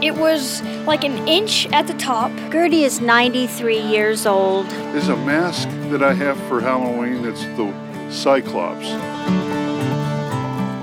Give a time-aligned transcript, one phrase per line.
[0.00, 2.30] It was like an inch at the top.
[2.52, 4.68] Gertie is 93 years old.
[4.70, 7.74] There's a mask that I have for Halloween that's the
[8.08, 9.47] Cyclops.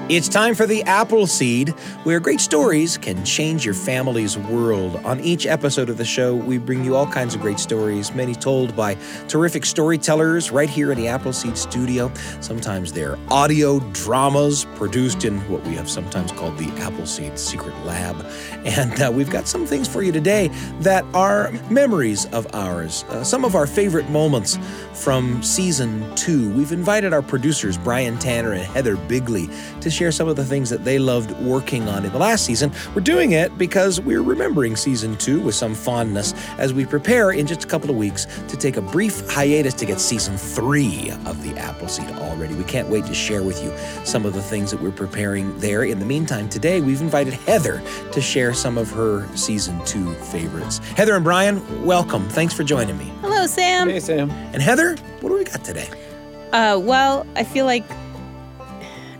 [0.07, 1.69] It's time for the Apple Seed,
[2.03, 4.97] where great stories can change your family's world.
[4.97, 8.35] On each episode of the show, we bring you all kinds of great stories, many
[8.35, 8.97] told by
[9.27, 12.13] terrific storytellers right here in the Appleseed studio.
[12.39, 18.23] Sometimes they're audio dramas produced in what we have sometimes called the Appleseed Secret Lab.
[18.63, 20.49] And uh, we've got some things for you today
[20.81, 24.59] that are memories of ours, uh, some of our favorite moments
[24.93, 26.51] from season two.
[26.53, 29.49] We've invited our producers, Brian Tanner and Heather Bigley,
[29.81, 32.71] to share some of the things that they loved working on in the last season.
[32.93, 37.47] We're doing it because we're remembering season two with some fondness as we prepare in
[37.47, 41.41] just a couple of weeks to take a brief hiatus to get season three of
[41.43, 42.55] the Appleseed already.
[42.55, 43.73] We can't wait to share with you
[44.05, 45.83] some of the things that we're preparing there.
[45.83, 47.81] In the meantime, today we've invited Heather
[48.11, 50.79] to share some of her season two favorites.
[50.97, 52.27] Heather and Brian, welcome.
[52.29, 53.11] Thanks for joining me.
[53.21, 53.87] Hello, Sam.
[53.87, 54.29] Hey, Sam.
[54.29, 55.89] And Heather, what do we got today?
[56.51, 57.85] Uh, well, I feel like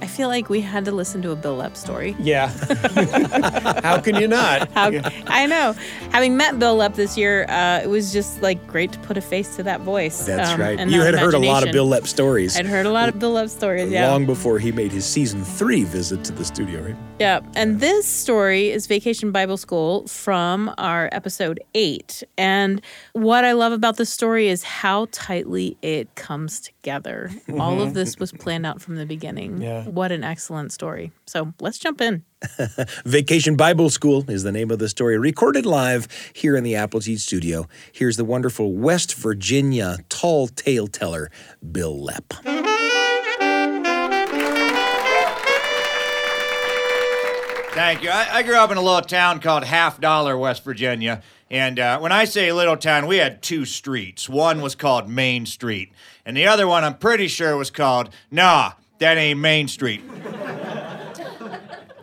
[0.06, 2.16] I feel like we had to listen to a Bil Lepp story.
[2.20, 2.50] Yeah.
[3.82, 4.72] How can you not?
[4.74, 4.92] How,
[5.26, 5.74] I know.
[6.12, 9.22] Having met Bil Lepp this year, uh, it was just like great to put a
[9.22, 10.28] face to that voice.
[10.28, 10.80] That's um, right.
[10.80, 11.74] and You that had heard a lot of.
[11.74, 12.56] Bil Lepp stories.
[12.56, 13.92] I'd heard a lot of Bil Lepp stories.
[13.92, 14.12] Yeah.
[14.12, 16.96] Long before he made his season three visit to the studio, right?
[17.20, 22.22] Yeah, and this story is Vacation Bible School from our episode eight.
[22.38, 22.80] And
[23.14, 27.32] what I love about this story is how tightly it comes together.
[27.58, 29.62] All of this was planned out from the beginning.
[29.62, 29.86] Yeah.
[29.96, 31.14] What an excellent story.
[31.26, 32.26] So let's jump in.
[33.06, 37.22] Vacation Bible School is the name of the story, recorded live here in the Appleseed
[37.22, 37.66] studio.
[37.94, 41.32] Here's the wonderful West Virginia tall tale teller,
[41.72, 42.34] Bil Lepp.
[47.74, 48.10] Thank you.
[48.10, 51.24] I, I grew up in a little town called Half Dollar, West Virginia.
[51.50, 54.28] And uh, when I say little town, we had two streets.
[54.28, 55.94] One was called Main Street,
[56.26, 60.02] and the other one I'm pretty sure was called, nah, that ain't Main Street.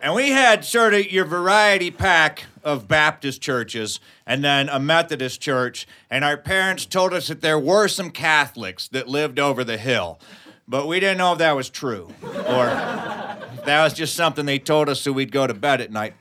[0.01, 5.41] and we had sort of your variety pack of Baptist churches and then a Methodist
[5.41, 5.87] church.
[6.09, 10.19] And our parents told us that there were some Catholics that lived over the hill.
[10.67, 14.87] But we didn't know if that was true or that was just something they told
[14.87, 16.13] us so we'd go to bed at night.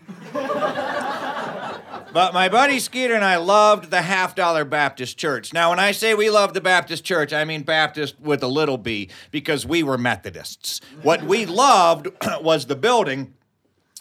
[2.12, 5.54] But my buddy Skeeter and I loved the half dollar Baptist church.
[5.54, 8.76] Now, when I say we loved the Baptist church, I mean Baptist with a little
[8.76, 10.82] b because we were Methodists.
[11.02, 12.08] What we loved
[12.42, 13.32] was the building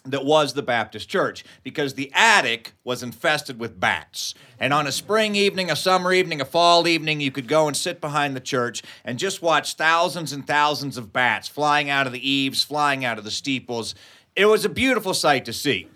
[0.04, 4.34] that was the Baptist church because the attic was infested with bats.
[4.60, 7.74] And on a spring evening, a summer evening, a fall evening, you could go and
[7.74, 12.12] sit behind the church and just watch thousands and thousands of bats flying out of
[12.12, 13.94] the eaves, flying out of the steeples.
[14.36, 15.88] It was a beautiful sight to see.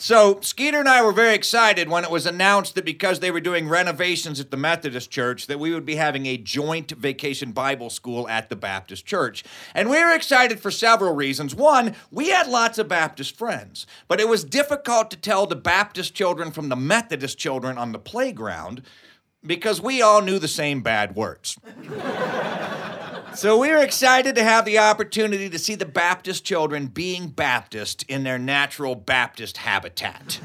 [0.00, 3.40] So, Skeeter and I were very excited when it was announced that because they were
[3.40, 7.90] doing renovations at the Methodist church, that we would be having a joint vacation Bible
[7.90, 9.42] school at the Baptist church.
[9.74, 11.52] And we were excited for several reasons.
[11.52, 16.14] One, we had lots of Baptist friends, but it was difficult to tell the Baptist
[16.14, 18.82] children from the Methodist children on the playground
[19.44, 21.58] because we all knew the same bad words.
[23.34, 28.24] So we're excited to have the opportunity to see the Baptist children being Baptist in
[28.24, 30.40] their natural Baptist habitat.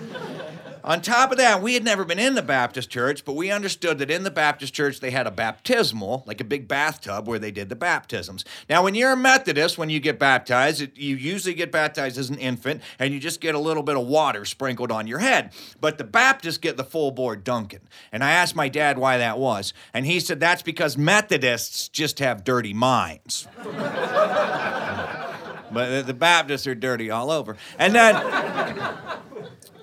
[0.83, 3.99] On top of that, we had never been in the Baptist church, but we understood
[3.99, 7.51] that in the Baptist church they had a baptismal, like a big bathtub where they
[7.51, 8.43] did the baptisms.
[8.69, 12.29] Now, when you're a Methodist, when you get baptized, it, you usually get baptized as
[12.29, 15.53] an infant and you just get a little bit of water sprinkled on your head.
[15.79, 17.79] But the Baptists get the full board dunking.
[18.11, 22.19] And I asked my dad why that was, and he said that's because Methodists just
[22.19, 23.47] have dirty minds.
[23.63, 25.31] but
[25.71, 27.55] the, the Baptists are dirty all over.
[27.79, 28.15] And then.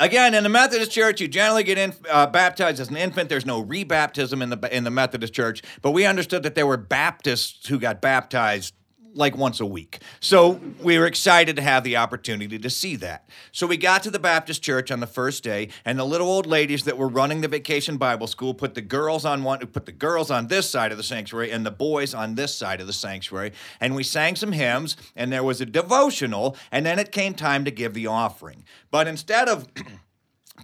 [0.00, 3.28] Again, in the Methodist Church, you generally get in, uh, baptized as an infant.
[3.28, 6.78] There's no rebaptism in the in the Methodist Church, but we understood that there were
[6.78, 8.72] Baptists who got baptized
[9.15, 10.00] like once a week.
[10.21, 13.28] So we were excited to have the opportunity to see that.
[13.53, 16.46] So we got to the Baptist church on the first day, and the little old
[16.46, 19.93] ladies that were running the vacation Bible school put the girls on one put the
[19.93, 22.93] girls on this side of the sanctuary and the boys on this side of the
[22.93, 23.52] sanctuary.
[23.81, 27.64] And we sang some hymns, and there was a devotional, and then it came time
[27.64, 28.64] to give the offering.
[28.90, 29.69] But instead of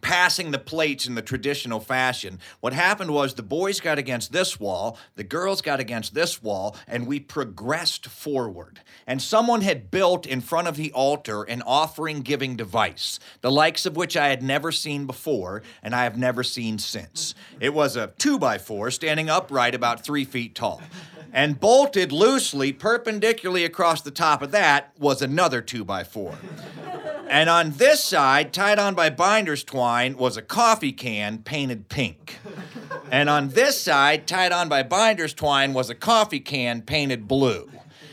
[0.01, 2.39] passing the plates in the traditional fashion.
[2.61, 6.77] What happened was the boys got against this wall, the girls got against this wall,
[6.87, 8.81] and we progressed forward.
[9.07, 13.87] And someone had built in front of the altar an offering giving device, the likes
[13.87, 17.35] of which I had never seen before and I have never seen since.
[17.61, 20.83] It was a two by four standing upright about three feet tall.
[21.33, 26.35] And bolted loosely, perpendicularly across the top of that, was another two by four.
[27.29, 32.39] And on this side, tied on by binder's twine, was a coffee can painted pink.
[33.11, 37.71] And on this side, tied on by binder's twine, was a coffee can painted blue.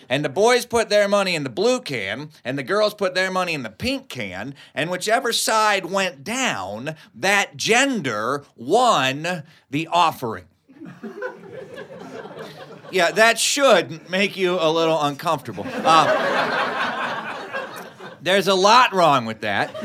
[0.09, 3.31] And the boys put their money in the blue can, and the girls put their
[3.31, 10.45] money in the pink can, and whichever side went down, that gender won the offering.
[12.91, 15.65] Yeah, that should make you a little uncomfortable.
[15.67, 17.02] Uh,
[18.23, 19.75] there's a lot wrong with that.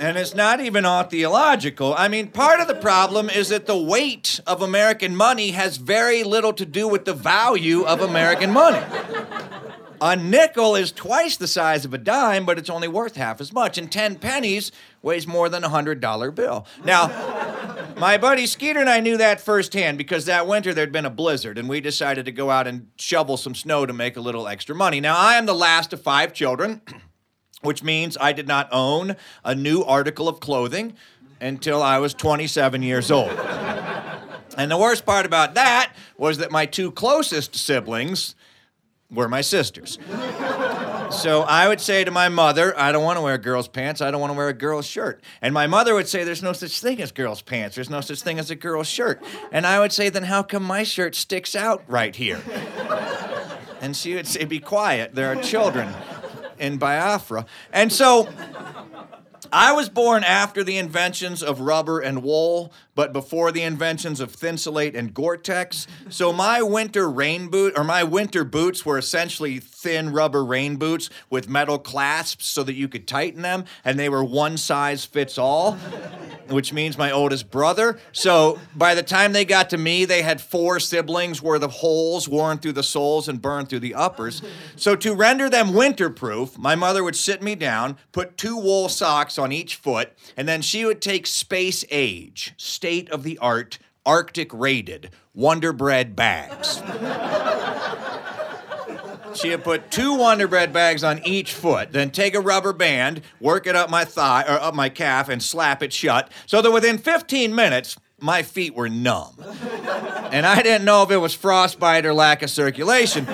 [0.00, 1.94] And it's not even all theological.
[1.96, 6.22] I mean, part of the problem is that the weight of American money has very
[6.22, 8.84] little to do with the value of American money.
[10.00, 13.52] A nickel is twice the size of a dime, but it's only worth half as
[13.52, 13.76] much.
[13.78, 14.70] And 10 pennies
[15.02, 16.66] weighs more than a $100 bill.
[16.84, 17.08] Now,
[17.96, 21.58] my buddy Skeeter and I knew that firsthand because that winter there'd been a blizzard,
[21.58, 24.74] and we decided to go out and shovel some snow to make a little extra
[24.74, 25.00] money.
[25.00, 26.80] Now, I am the last of five children,
[27.62, 30.94] which means I did not own a new article of clothing
[31.40, 33.30] until I was 27 years old.
[34.56, 38.34] And the worst part about that was that my two closest siblings
[39.08, 40.00] were my sisters.
[41.10, 44.02] So I would say to my mother, I don't want to wear girls' pants.
[44.02, 45.22] I don't want to wear a girl's shirt.
[45.40, 47.76] And my mother would say, There's no such thing as girls' pants.
[47.76, 49.22] There's no such thing as a girl's shirt.
[49.50, 52.40] And I would say, Then how come my shirt sticks out right here?
[53.80, 55.14] And she would say, Be quiet.
[55.14, 55.88] There are children
[56.58, 57.46] in Biafra.
[57.72, 58.28] And so
[59.50, 64.30] I was born after the inventions of rubber and wool, but before the inventions of
[64.32, 65.86] Thinsulate and Gore-Tex.
[66.10, 71.08] So my winter rain boot or my winter boots were essentially thin rubber rain boots
[71.30, 75.38] with metal clasps so that you could tighten them, and they were one size fits
[75.38, 75.78] all,
[76.50, 77.98] which means my oldest brother.
[78.12, 82.28] So by the time they got to me, they had four siblings worth of holes
[82.28, 84.42] worn through the soles and burned through the uppers.
[84.76, 89.38] So to render them winterproof, my mother would sit me down, put two wool socks
[89.38, 94.52] on each foot, and then she would take Space Age, state of the art, Arctic
[94.52, 96.82] rated, Wonder Bread bags.
[99.34, 103.22] She would put two Wonder Bread bags on each foot, then take a rubber band,
[103.40, 106.70] work it up my thigh or up my calf, and slap it shut, so that
[106.70, 109.36] within 15 minutes, my feet were numb.
[110.30, 113.26] And I didn't know if it was frostbite or lack of circulation.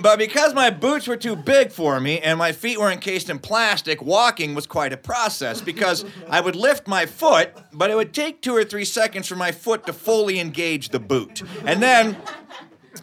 [0.00, 3.38] But because my boots were too big for me and my feet were encased in
[3.40, 8.14] plastic, walking was quite a process because I would lift my foot, but it would
[8.14, 11.42] take two or three seconds for my foot to fully engage the boot.
[11.64, 12.16] And then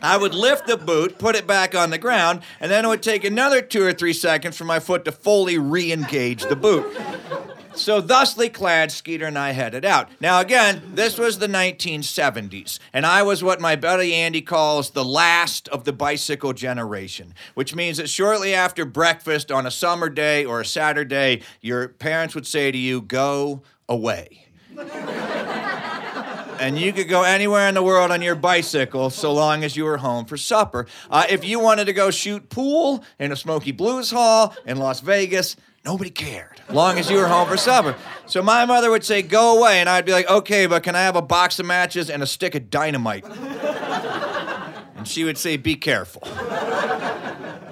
[0.02, 3.04] I would lift the boot, put it back on the ground, and then it would
[3.04, 6.86] take another two or three seconds for my foot to fully re engage the boot.
[7.76, 10.10] So, thusly clad, Skeeter and I headed out.
[10.22, 15.04] Now, again, this was the 1970s, and I was what my buddy Andy calls the
[15.04, 20.46] last of the bicycle generation, which means that shortly after breakfast on a summer day
[20.46, 24.48] or a Saturday, your parents would say to you, Go away.
[26.60, 29.86] And you could go anywhere in the world on your bicycle so long as you
[29.86, 30.88] were home for supper.
[31.10, 35.00] Uh, if you wanted to go shoot pool in a Smoky Blues Hall in Las
[35.02, 37.96] Vegas, nobody cared, long as you were home for supper.
[38.26, 41.02] So my mother would say, "Go away," and I'd be like, "Okay, but can I
[41.02, 43.26] have a box of matches and a stick of dynamite?"
[44.96, 46.24] and she would say, "Be careful."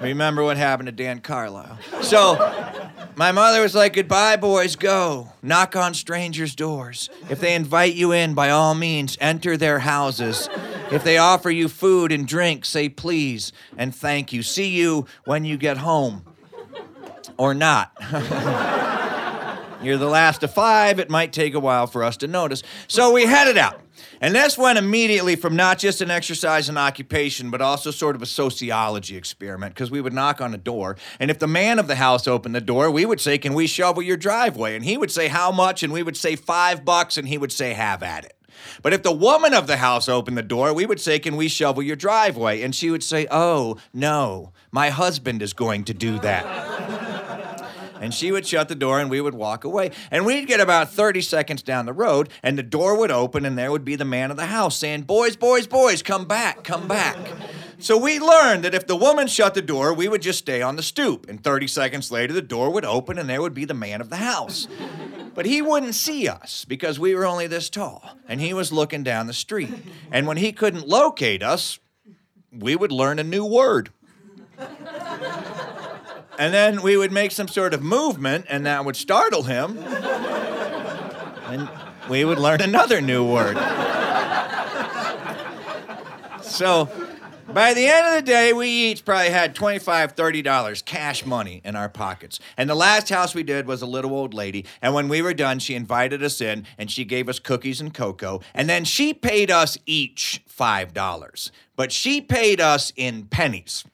[0.00, 1.78] Remember what happened to Dan Carlisle.
[2.02, 2.83] So.
[3.16, 5.32] My mother was like, Goodbye, boys, go.
[5.42, 7.10] Knock on strangers' doors.
[7.30, 10.48] If they invite you in, by all means, enter their houses.
[10.90, 14.42] If they offer you food and drink, say please and thank you.
[14.42, 16.24] See you when you get home.
[17.36, 17.92] Or not.
[19.82, 20.98] You're the last of five.
[20.98, 22.62] It might take a while for us to notice.
[22.88, 23.80] So we headed out.
[24.20, 28.22] And this went immediately from not just an exercise and occupation, but also sort of
[28.22, 30.96] a sociology experiment, because we would knock on a door.
[31.18, 33.66] And if the man of the house opened the door, we would say, Can we
[33.66, 34.76] shovel your driveway?
[34.76, 35.82] And he would say, How much?
[35.82, 37.16] And we would say, Five bucks.
[37.16, 38.36] And he would say, Have at it.
[38.82, 41.48] But if the woman of the house opened the door, we would say, Can we
[41.48, 42.62] shovel your driveway?
[42.62, 47.43] And she would say, Oh, no, my husband is going to do that.
[48.04, 49.90] And she would shut the door and we would walk away.
[50.10, 53.56] And we'd get about 30 seconds down the road and the door would open and
[53.56, 56.86] there would be the man of the house saying, Boys, boys, boys, come back, come
[56.86, 57.16] back.
[57.78, 60.76] So we learned that if the woman shut the door, we would just stay on
[60.76, 61.30] the stoop.
[61.30, 64.10] And 30 seconds later, the door would open and there would be the man of
[64.10, 64.68] the house.
[65.34, 68.02] But he wouldn't see us because we were only this tall.
[68.28, 69.72] And he was looking down the street.
[70.12, 71.78] And when he couldn't locate us,
[72.52, 73.90] we would learn a new word.
[76.38, 79.78] And then we would make some sort of movement, and that would startle him.
[81.46, 81.68] And
[82.08, 83.56] we would learn another new word.
[86.42, 86.88] So
[87.54, 91.76] By the end of the day, we each probably had $25, $30 cash money in
[91.76, 92.40] our pockets.
[92.56, 94.64] And the last house we did was a little old lady.
[94.82, 97.94] And when we were done, she invited us in and she gave us cookies and
[97.94, 98.40] cocoa.
[98.54, 101.50] And then she paid us each $5.
[101.76, 103.84] But she paid us in pennies.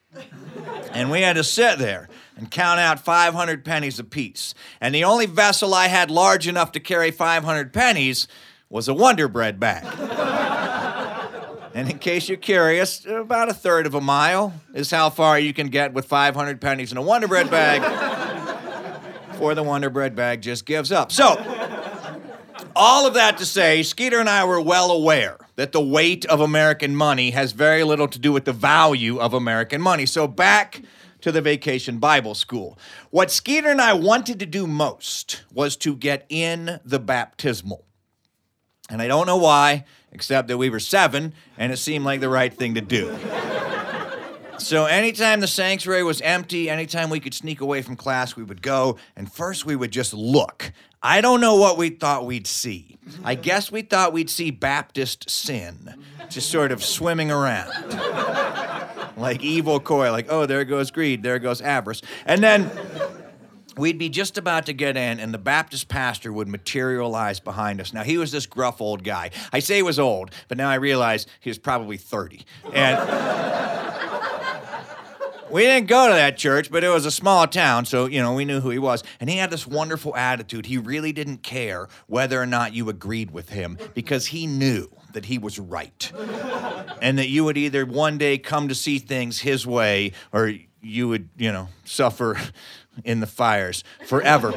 [0.93, 2.09] And we had to sit there
[2.41, 4.55] and count out 500 pennies apiece.
[4.81, 8.27] And the only vessel I had large enough to carry 500 pennies
[8.71, 9.85] was a Wonder Bread bag.
[11.75, 15.53] and in case you're curious, about a third of a mile is how far you
[15.53, 17.83] can get with 500 pennies in a Wonder Bread bag
[19.29, 21.13] before the Wonder Bread bag just gives up.
[21.13, 21.37] So,
[22.75, 26.41] all of that to say, Skeeter and I were well aware that the weight of
[26.41, 30.07] American money has very little to do with the value of American money.
[30.07, 30.81] So, back
[31.23, 32.79] to the vacation Bible school.
[33.11, 37.85] What Skeeter and I wanted to do most was to get in the baptismal.
[38.89, 42.29] And I don't know why, except that we were seven and it seemed like the
[42.29, 43.17] right thing to do.
[44.59, 48.61] So anytime the sanctuary was empty, anytime we could sneak away from class, we would
[48.61, 50.73] go and first we would just look.
[51.03, 52.99] I don't know what we thought we'd see.
[53.25, 55.95] I guess we thought we'd see Baptist sin
[56.29, 57.71] just sort of swimming around.
[59.17, 62.03] like evil koi, like, oh, there goes greed, there goes avarice.
[62.27, 62.71] And then
[63.77, 67.93] we'd be just about to get in, and the Baptist pastor would materialize behind us.
[67.93, 69.31] Now, he was this gruff old guy.
[69.53, 72.45] I say he was old, but now I realize he was probably 30.
[72.73, 74.30] And.
[75.51, 78.35] We didn't go to that church, but it was a small town, so you know
[78.35, 79.03] we knew who he was.
[79.19, 80.67] And he had this wonderful attitude.
[80.67, 85.25] He really didn't care whether or not you agreed with him because he knew that
[85.25, 86.13] he was right,
[87.03, 91.09] and that you would either one day come to see things his way, or you
[91.09, 92.39] would, you know, suffer
[93.05, 94.53] in the fires forever.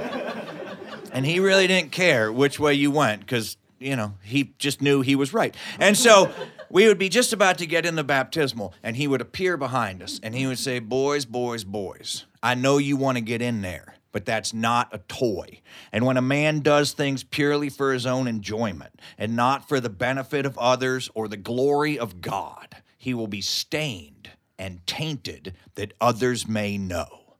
[1.11, 5.01] and he really didn't care which way you went because you know he just knew
[5.01, 5.55] he was right.
[5.79, 6.31] And so
[6.73, 10.01] we would be just about to get in the baptismal, and he would appear behind
[10.01, 13.61] us, and he would say, Boys, boys, boys, I know you want to get in
[13.61, 15.61] there, but that's not a toy.
[15.91, 19.89] And when a man does things purely for his own enjoyment and not for the
[19.89, 25.93] benefit of others or the glory of God, he will be stained and tainted that
[26.01, 27.35] others may know.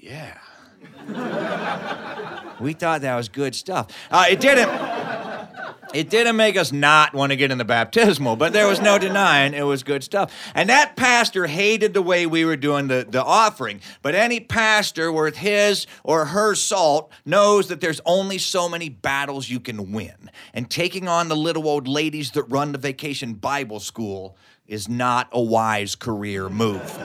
[0.00, 0.38] Yeah.
[2.60, 3.96] we thought that was good stuff.
[4.10, 5.01] Uh, it didn't.
[5.94, 8.98] It didn't make us not want to get in the baptismal, but there was no
[8.98, 10.32] denying it was good stuff.
[10.54, 13.80] And that pastor hated the way we were doing the, the offering.
[14.00, 19.48] But any pastor worth his or her salt knows that there's only so many battles
[19.50, 20.30] you can win.
[20.54, 25.28] And taking on the little old ladies that run the vacation Bible school is not
[25.32, 26.98] a wise career move.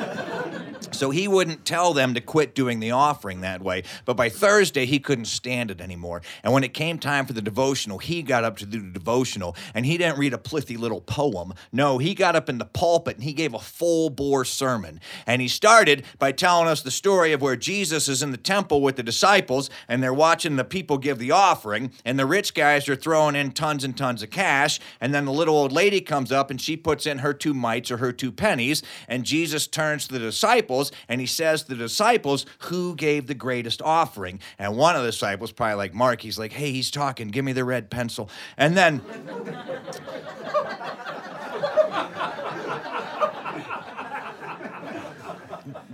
[0.96, 3.84] So he wouldn't tell them to quit doing the offering that way.
[4.06, 6.22] But by Thursday, he couldn't stand it anymore.
[6.44, 9.56] And when it came time for the devotional, he got up to do the devotional
[9.74, 11.53] and he didn't read a plithy little poem.
[11.72, 15.00] No, he got up in the pulpit and he gave a full bore sermon.
[15.25, 18.82] And he started by telling us the story of where Jesus is in the temple
[18.82, 21.91] with the disciples and they're watching the people give the offering.
[22.06, 24.79] And the rich guys are throwing in tons and tons of cash.
[25.01, 27.91] And then the little old lady comes up and she puts in her two mites
[27.91, 28.84] or her two pennies.
[29.08, 30.76] And Jesus turns to the disciples
[31.07, 34.39] and he says to the disciples, Who gave the greatest offering?
[34.60, 37.53] And one of the disciples, probably like Mark, he's like, Hey, he's talking, give me
[37.53, 38.29] the red pencil.
[38.57, 39.01] And then.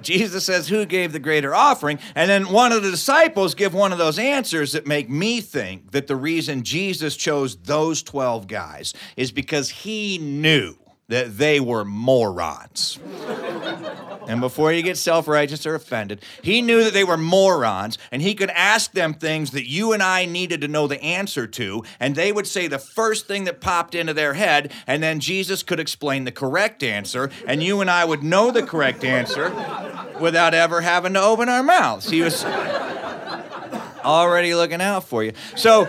[0.03, 1.97] Jesus says, Who gave the greater offering?
[2.13, 5.91] And then one of the disciples give one of those answers that make me think
[5.91, 10.75] that the reason Jesus chose those 12 guys is because he knew
[11.07, 12.99] that they were morons.
[14.27, 18.21] And before you get self righteous or offended, he knew that they were morons and
[18.21, 21.83] he could ask them things that you and I needed to know the answer to,
[21.99, 25.63] and they would say the first thing that popped into their head, and then Jesus
[25.63, 29.49] could explain the correct answer, and you and I would know the correct answer
[30.19, 32.09] without ever having to open our mouths.
[32.09, 32.43] He was
[34.03, 35.33] already looking out for you.
[35.55, 35.85] So,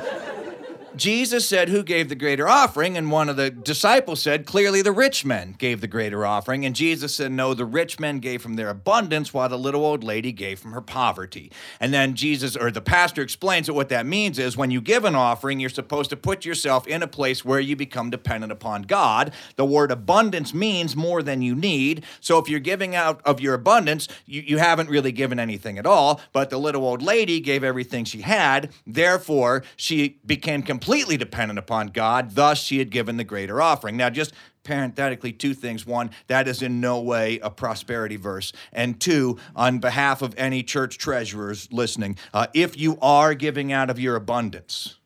[0.97, 2.97] Jesus said, Who gave the greater offering?
[2.97, 6.65] And one of the disciples said, Clearly the rich men gave the greater offering.
[6.65, 10.05] And Jesus said, No, the rich men gave from their abundance, while the little old
[10.05, 11.51] lady gave from her poverty.
[11.81, 15.05] And then Jesus, or the pastor, explains that what that means is when you give
[15.05, 18.83] an offering, you're supposed to put yourself in a place where you become dependent upon
[18.83, 19.33] God.
[19.57, 22.05] The word abundance means more than you need.
[22.21, 25.87] So if you're giving out of your abundance, you, you haven't really given anything at
[25.87, 26.21] all.
[26.33, 28.71] But the little old lady gave everything she had.
[28.87, 33.97] Therefore, she became completely completely dependent upon God, thus, she had given the greater offering.
[33.97, 35.87] Now, just parenthetically, two things.
[35.87, 38.53] One, that is in no way a prosperity verse.
[38.71, 43.89] And two, on behalf of any church treasurers listening, uh, if you are giving out
[43.89, 44.99] of your abundance,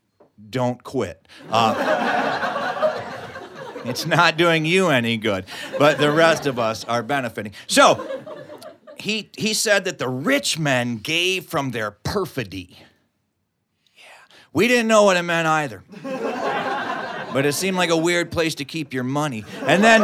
[0.51, 1.29] don't quit.
[1.49, 3.05] Uh,
[3.85, 5.47] It's not doing you any good,
[5.79, 7.53] but the rest of us are benefiting.
[7.69, 8.07] So,
[8.97, 12.77] he, he said that the rich men gave from their perfidy.
[14.53, 15.83] We didn't know what it meant either.
[16.03, 19.45] but it seemed like a weird place to keep your money.
[19.63, 20.03] And then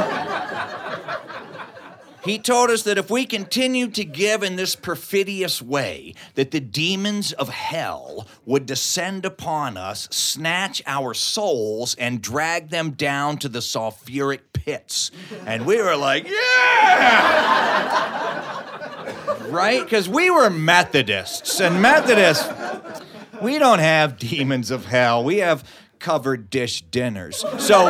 [2.25, 6.61] he told us that if we continued to give in this perfidious way, that the
[6.61, 13.49] demons of hell would descend upon us, snatch our souls, and drag them down to
[13.49, 15.11] the sulfuric pits.
[15.47, 17.05] And we were like, yeah!
[19.51, 19.83] right?
[19.85, 22.49] Because we were Methodists, and Methodists,
[23.45, 25.23] we don't have demons of hell.
[25.23, 27.45] We have covered dish dinners.
[27.59, 27.87] So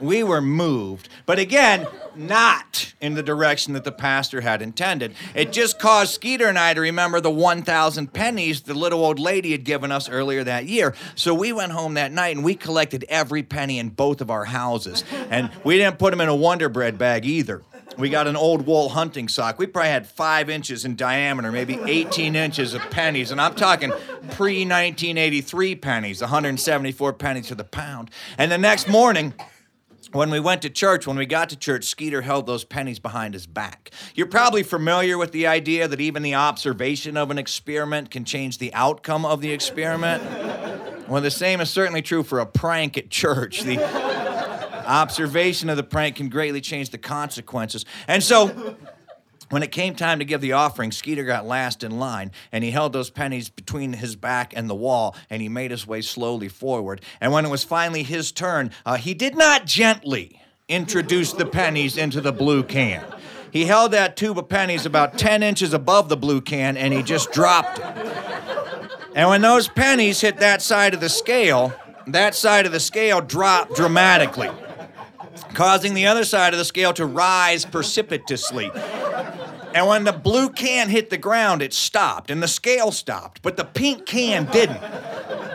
[0.00, 1.08] we were moved.
[1.24, 5.14] But again, not in the direction that the pastor had intended.
[5.34, 9.52] It just caused Skeeter and I to remember the 1,000 pennies the little old lady
[9.52, 10.94] had given us earlier that year.
[11.14, 14.44] So we went home that night and we collected every penny in both of our
[14.44, 15.04] houses.
[15.30, 17.62] And we didn't put them in a Wonder Bread bag either.
[17.96, 19.58] We got an old wool hunting sock.
[19.58, 23.30] We probably had five inches in diameter, maybe 18 inches of pennies.
[23.30, 23.90] And I'm talking
[24.32, 28.10] pre 1983 pennies, 174 pennies to the pound.
[28.36, 29.34] And the next morning,
[30.14, 33.34] when we went to church, when we got to church, Skeeter held those pennies behind
[33.34, 33.90] his back.
[34.14, 38.58] You're probably familiar with the idea that even the observation of an experiment can change
[38.58, 40.22] the outcome of the experiment.
[41.08, 43.62] well, the same is certainly true for a prank at church.
[43.62, 44.13] The
[44.84, 47.84] observation of the prank can greatly change the consequences.
[48.08, 48.76] And so,
[49.50, 52.70] when it came time to give the offering, Skeeter got last in line, and he
[52.70, 56.48] held those pennies between his back and the wall, and he made his way slowly
[56.48, 57.00] forward.
[57.20, 61.96] And when it was finally his turn, uh, he did not gently introduce the pennies
[61.96, 63.04] into the blue can.
[63.50, 67.02] He held that tube of pennies about 10 inches above the blue can, and he
[67.02, 67.84] just dropped it.
[69.14, 71.72] And when those pennies hit that side of the scale,
[72.08, 74.50] that side of the scale dropped dramatically,
[75.54, 78.70] causing the other side of the scale to rise precipitously.
[79.74, 83.56] And when the blue can hit the ground, it stopped and the scale stopped, but
[83.56, 84.80] the pink can didn't.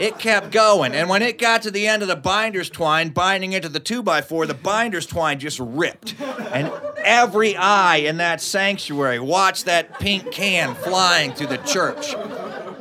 [0.02, 0.94] It kept going.
[0.94, 4.48] And when it got to the end of the binder's twine, binding into the 2x4,
[4.48, 6.16] the binder's twine just ripped.
[6.52, 12.14] And every eye in that sanctuary watched that pink can flying through the church.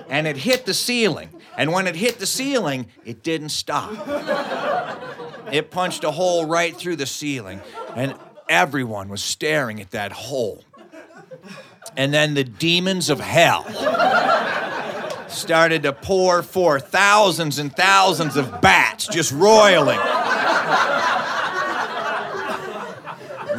[0.09, 1.29] And it hit the ceiling.
[1.57, 3.91] And when it hit the ceiling, it didn't stop.
[5.53, 7.61] It punched a hole right through the ceiling.
[7.95, 8.15] And
[8.49, 10.65] everyone was staring at that hole
[11.97, 13.65] and then the demons of hell
[15.29, 19.99] started to pour forth thousands and thousands of bats just roiling.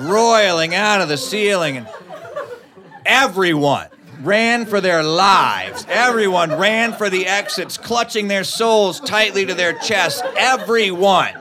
[0.09, 1.77] roiling out of the ceiling.
[1.77, 1.87] And
[3.05, 3.87] everyone
[4.21, 5.85] ran for their lives.
[5.89, 10.21] Everyone ran for the exits, clutching their souls tightly to their chests.
[10.37, 11.33] Everyone.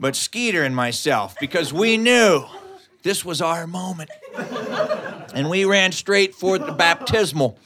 [0.00, 2.44] But Skeeter and myself, because we knew
[3.02, 4.10] this was our moment.
[5.34, 7.58] And we ran straight for the baptismal.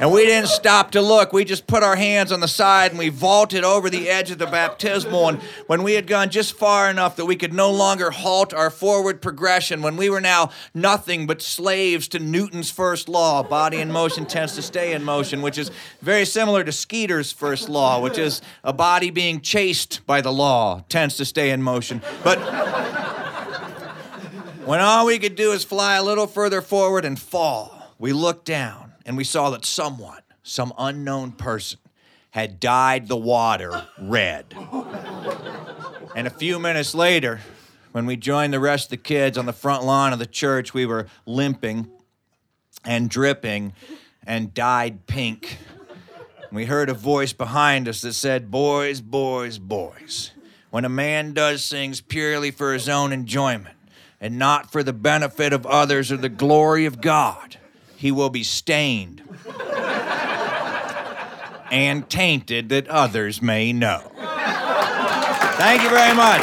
[0.00, 1.30] And we didn't stop to look.
[1.34, 4.38] We just put our hands on the side and we vaulted over the edge of
[4.38, 5.28] the baptismal.
[5.28, 8.70] And when we had gone just far enough that we could no longer halt our
[8.70, 13.92] forward progression, when we were now nothing but slaves to Newton's first law body in
[13.92, 18.16] motion tends to stay in motion, which is very similar to Skeeter's first law, which
[18.16, 22.00] is a body being chased by the law tends to stay in motion.
[22.24, 22.38] But
[24.64, 28.46] when all we could do is fly a little further forward and fall, we looked
[28.46, 31.80] down and we saw that someone, some unknown person,
[32.30, 34.44] had dyed the water red.
[36.14, 37.40] and a few minutes later,
[37.90, 40.72] when we joined the rest of the kids on the front lawn of the church,
[40.72, 41.90] we were limping
[42.84, 43.72] and dripping
[44.24, 45.58] and dyed pink.
[46.42, 50.30] And we heard a voice behind us that said, Boys, boys, boys,
[50.70, 53.74] when a man does things purely for his own enjoyment,
[54.20, 57.56] and not for the benefit of others or the glory of God,
[58.00, 59.22] he will be stained
[61.70, 64.00] and tainted that others may know.
[65.58, 66.40] Thank you very much.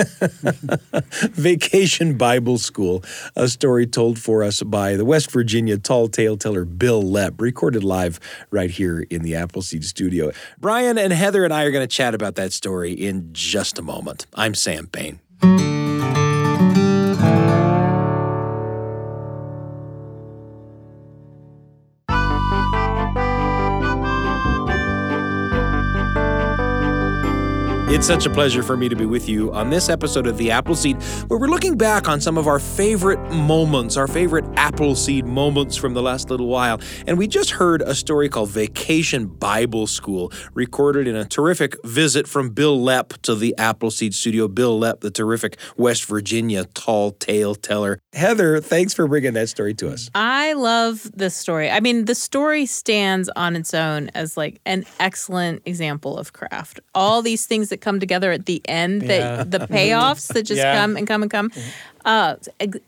[1.32, 3.02] Vacation Bible School,
[3.34, 7.82] a story told for us by the West Virginia tall tale teller Bil Lepp, recorded
[7.82, 8.20] live
[8.52, 10.30] right here in the Appleseed studio.
[10.60, 13.82] Brian and Heather and I are going to chat about that story in just a
[13.82, 14.26] moment.
[14.36, 15.79] I'm Sam Payne thank you
[28.00, 30.50] It's such a pleasure for me to be with you on this episode of The
[30.50, 30.96] Appleseed,
[31.28, 35.92] where we're looking back on some of our favorite moments, our favorite Appleseed moments from
[35.92, 36.80] the last little while.
[37.06, 42.26] And we just heard a story called Vacation Bible School, recorded in a terrific visit
[42.26, 44.48] from Bil Lepp to the Appleseed studio.
[44.48, 47.98] Bil Lepp, the terrific West Virginia tall tale teller.
[48.14, 50.10] Heather, thanks for bringing that story to us.
[50.14, 51.70] I love this story.
[51.70, 56.80] I mean, the story stands on its own as like an excellent example of craft.
[56.94, 59.42] All these things that come together at the end, Yeah.
[59.42, 60.76] that the payoffs that just Yeah.
[60.80, 61.50] come and come and come,
[62.04, 62.78] uh, ex-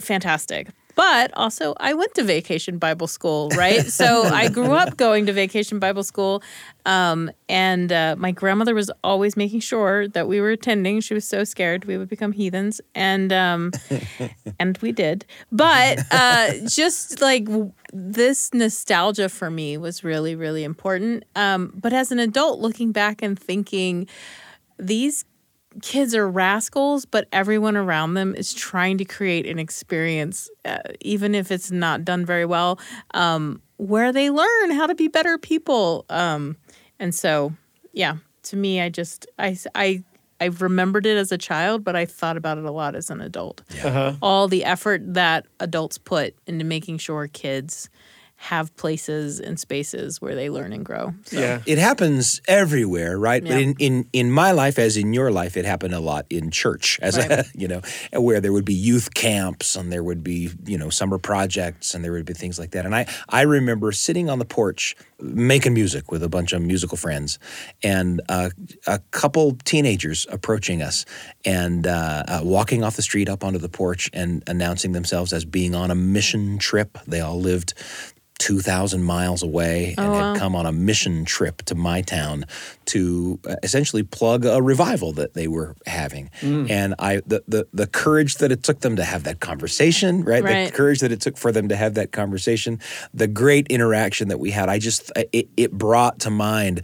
[0.00, 0.68] fantastic.
[1.00, 3.86] But also, I went to Vacation Bible School, right?
[3.86, 6.42] so I grew up going to Vacation Bible School,
[6.84, 11.00] um, and uh, my grandmother was always making sure that we were attending.
[11.00, 13.72] She was so scared we would become heathens, and um,
[14.60, 15.24] and we did.
[15.50, 17.48] But uh, just like
[17.94, 21.24] this nostalgia for me was really, really important.
[21.34, 24.06] Um, but as an adult, looking back and thinking,
[24.78, 25.24] these
[25.82, 31.34] kids are rascals, but everyone around them is trying to create an experience, uh, even
[31.34, 32.78] if it's not done very well,
[33.14, 36.04] um, where they learn how to be better people.
[36.10, 36.56] Um,
[36.98, 37.52] and so,
[37.92, 40.02] yeah, to me, I just I I
[40.40, 43.20] I remembered it as a child, but I thought about it a lot as an
[43.20, 43.62] adult.
[43.84, 44.14] Uh-huh.
[44.22, 47.90] All the effort that adults put into making sure kids
[48.40, 51.12] have places and spaces where they learn and grow.
[51.26, 51.60] So, Yeah.
[51.66, 53.42] It happens everywhere, right?
[53.42, 56.50] But in, in in my life, as in your life, it happened a lot in
[56.50, 57.82] church, as a, you know,
[58.14, 62.02] where there would be youth camps and there would be you know summer projects and
[62.02, 62.86] there would be things like that.
[62.86, 66.96] And I I remember sitting on the porch making music with a bunch of musical
[66.96, 67.38] friends,
[67.82, 68.48] and uh,
[68.86, 71.04] a couple teenagers approaching us
[71.44, 75.44] and uh, uh, walking off the street up onto the porch and announcing themselves as
[75.44, 76.96] being on a mission trip.
[77.06, 77.74] They all lived.
[78.40, 82.46] 2,000 miles away and Oh, had come on a mission trip to my town
[82.86, 86.30] to uh, essentially plug a revival that they were having.
[86.40, 86.70] Mm.
[86.70, 90.42] And I the, the the courage that it took them to have that conversation, right?
[90.42, 90.70] Right.
[90.70, 92.80] The courage that it took for them to have that conversation,
[93.12, 94.70] the great interaction that we had.
[94.70, 96.82] I just it, it brought to mind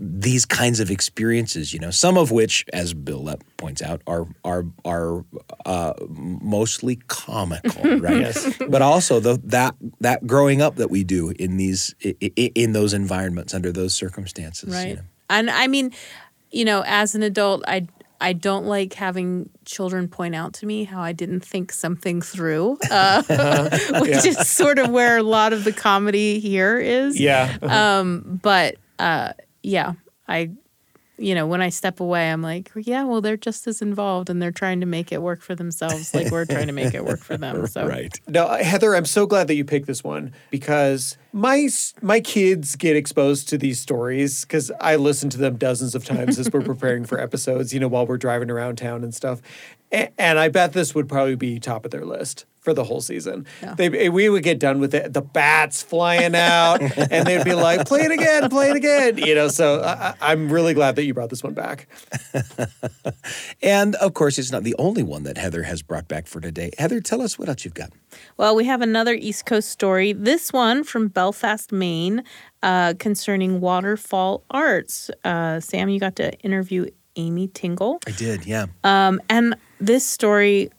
[0.00, 4.26] these kinds of experiences, you know, some of which, as Bil Lepp points out, are
[4.44, 5.24] are are
[5.66, 8.20] uh, mostly comical, right?
[8.20, 8.56] Yes.
[8.68, 13.54] But also the, that that growing up that we do in these in those environments
[13.54, 15.02] under those circumstances, right You know.
[15.30, 15.92] and i mean
[16.50, 17.86] you know as an adult i
[18.20, 22.78] i don't like having children point out to me how i didn't think something through
[22.90, 23.22] uh,
[24.00, 27.56] which is sort of where a lot of the comedy here is Yeah.
[27.62, 29.92] um but uh yeah
[30.28, 30.50] i
[31.18, 34.40] you know when i step away i'm like yeah well they're just as involved and
[34.40, 37.24] they're trying to make it work for themselves like we're trying to make it work
[37.24, 38.20] for them so Right.
[38.28, 41.68] No, uh, Heather, I'm so glad that you picked this one because my
[42.02, 46.38] my kids get exposed to these stories because I listen to them dozens of times
[46.38, 47.72] as we're preparing for episodes.
[47.72, 49.40] You know, while we're driving around town and stuff,
[49.90, 53.46] and I bet this would probably be top of their list for the whole season.
[53.76, 57.86] They we would get done with it, the bats flying out, and they'd be like,
[57.86, 61.04] "Play it again, play it again." You know, so I, I- I'm really glad that
[61.04, 61.88] you brought this one back.
[63.62, 66.70] And of course, it's not the only one that Heather has brought back for today.
[66.78, 67.90] Heather, tell us what else you've got.
[68.36, 70.12] Well, we have another East Coast story.
[70.12, 72.22] This one from Belfast, Maine,
[72.62, 75.10] uh, concerning waterfall arts.
[75.24, 77.98] Uh, Sam, you got to interview Amy Tingle.
[78.06, 78.66] I did, yeah.
[78.84, 80.70] Um, and this story,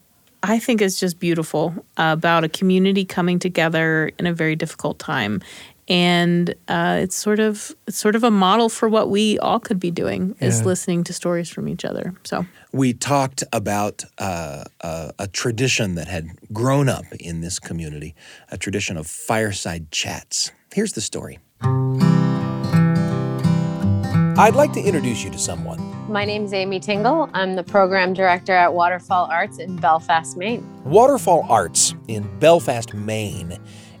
[0.42, 5.40] I think, is just beautiful about a community coming together in a very difficult time.
[5.88, 9.80] And uh, it's sort of it's sort of a model for what we all could
[9.80, 12.14] be doing is listening to stories from each other.
[12.22, 18.14] So we talked about uh, a, a tradition that had grown up in this community,
[18.52, 20.52] a tradition of fireside chats.
[20.72, 21.40] Here's the story.
[24.38, 25.89] I'd like to introduce you to someone.
[26.10, 27.30] My name is Amy Tingle.
[27.34, 30.66] I'm the program director at Waterfall Arts in Belfast, Maine.
[30.82, 33.56] Waterfall Arts in Belfast, Maine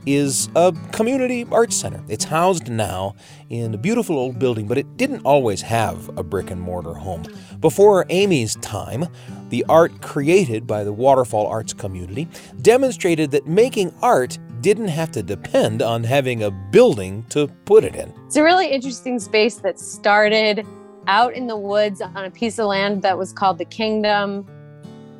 [0.06, 2.02] is a community arts center.
[2.08, 3.14] It's housed now
[3.48, 7.22] in a beautiful old building, but it didn't always have a brick and mortar home.
[7.60, 9.06] Before Amy's time,
[9.50, 12.26] the art created by the Waterfall Arts community
[12.60, 17.94] demonstrated that making art didn't have to depend on having a building to put it
[17.94, 18.12] in.
[18.26, 20.66] It's a really interesting space that started
[21.06, 24.46] out in the woods on a piece of land that was called the Kingdom.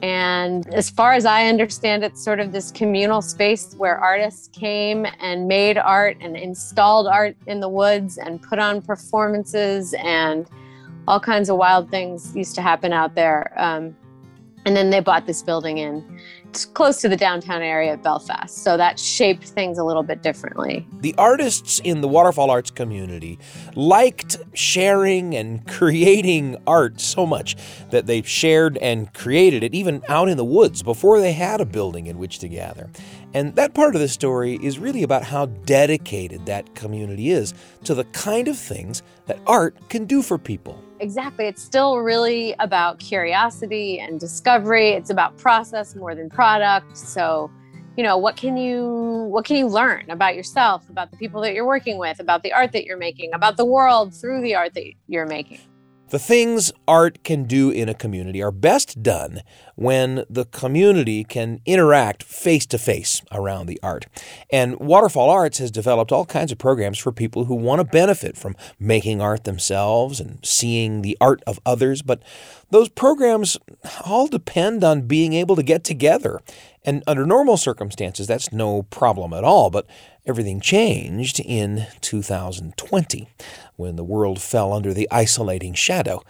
[0.02, 5.06] And as far as I understand it, sort of this communal space where artists came
[5.20, 10.48] and made art and installed art in the woods and put on performances and
[11.06, 13.52] all kinds of wild things used to happen out there.
[13.56, 13.94] Um,
[14.66, 16.04] And then they bought this building in
[16.39, 18.56] it's close to the downtown area of Belfast.
[18.56, 20.86] So that shaped things a little bit differently.
[21.00, 23.38] The artists in the waterfall arts community
[23.74, 27.56] liked sharing and creating art so much
[27.90, 31.66] that they shared and created it even out in the woods before they had a
[31.66, 32.90] building in which to gather.
[33.32, 37.94] And that part of the story is really about how dedicated that community is to
[37.94, 40.82] the kind of things that art can do for people.
[41.00, 41.46] Exactly.
[41.46, 44.90] It's still really about curiosity and discovery.
[44.90, 46.94] It's about process more than product.
[46.96, 47.50] So,
[47.96, 51.54] you know, what can you what can you learn about yourself, about the people that
[51.54, 54.74] you're working with, about the art that you're making, about the world through the art
[54.74, 55.60] that you're making?
[56.10, 59.42] The things art can do in a community are best done
[59.76, 64.06] when the community can interact face to face around the art.
[64.52, 68.36] And Waterfall Arts has developed all kinds of programs for people who want to benefit
[68.36, 72.02] from making art themselves and seeing the art of others.
[72.02, 72.24] But
[72.70, 73.56] those programs
[74.04, 76.40] all depend on being able to get together.
[76.84, 79.70] And under normal circumstances, that's no problem at all.
[79.70, 79.86] But
[80.26, 83.28] everything changed in 2020
[83.80, 86.22] when the world fell under the isolating shadow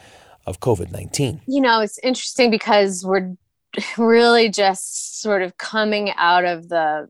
[0.46, 1.42] of COVID 19?
[1.46, 3.36] You know, it's interesting because we're
[3.98, 7.08] really just sort of coming out of the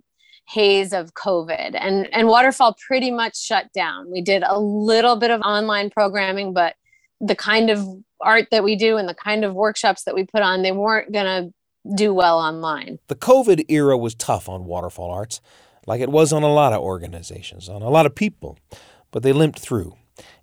[0.49, 4.11] haze of COVID and, and Waterfall pretty much shut down.
[4.11, 6.75] We did a little bit of online programming, but
[7.21, 7.87] the kind of
[8.21, 11.13] art that we do and the kind of workshops that we put on, they weren't
[11.13, 12.99] going to do well online.
[13.07, 15.41] The COVID era was tough on Waterfall Arts,
[15.87, 18.59] like it was on a lot of organizations, on a lot of people,
[19.11, 19.95] but they limped through.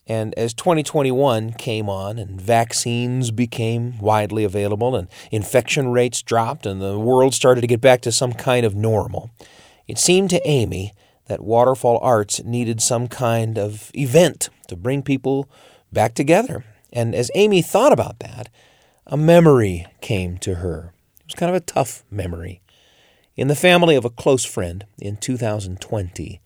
[0.08, 6.82] And as 2021 came on and vaccines became widely available and infection rates dropped and
[6.82, 9.30] the world started to get back to some kind of normal,
[9.86, 10.94] it seemed to Amy
[11.26, 15.50] that Waterfall Arts needed some kind of event to bring people
[15.92, 16.64] back together.
[16.94, 18.48] And as Amy thought about that,
[19.06, 20.94] a memory came to her.
[21.20, 22.62] It was kind of a tough memory.
[23.36, 26.42] In the family of a close friend in 2020,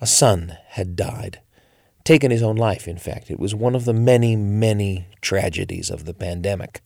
[0.00, 1.40] a son had died
[2.04, 3.30] taken his own life, in fact.
[3.30, 6.82] It was one of the many, many tragedies of the pandemic.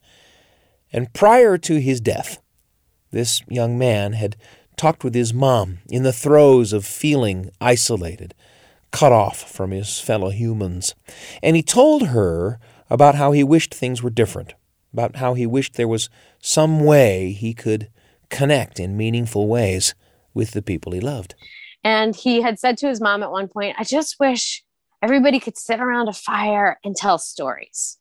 [0.93, 2.41] And prior to his death,
[3.11, 4.37] this young man had
[4.77, 8.35] talked with his mom in the throes of feeling isolated,
[8.91, 10.95] cut off from his fellow humans.
[11.43, 12.59] And he told her
[12.91, 14.55] about how he wished things were different,
[14.93, 17.89] about how he wished there was some way he could
[18.29, 19.95] connect in meaningful ways
[20.35, 21.35] with the people he loved.
[21.83, 24.65] And he had said to his mom at one point, I just wish
[25.03, 27.99] everybody could sit around a fire and tell stories.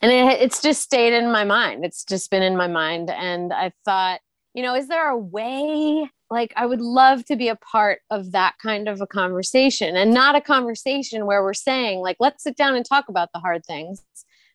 [0.00, 1.84] And it, it's just stayed in my mind.
[1.84, 3.10] It's just been in my mind.
[3.10, 4.20] And I thought,
[4.54, 6.10] you know, is there a way?
[6.30, 10.12] Like, I would love to be a part of that kind of a conversation and
[10.12, 13.64] not a conversation where we're saying, like, let's sit down and talk about the hard
[13.64, 14.02] things,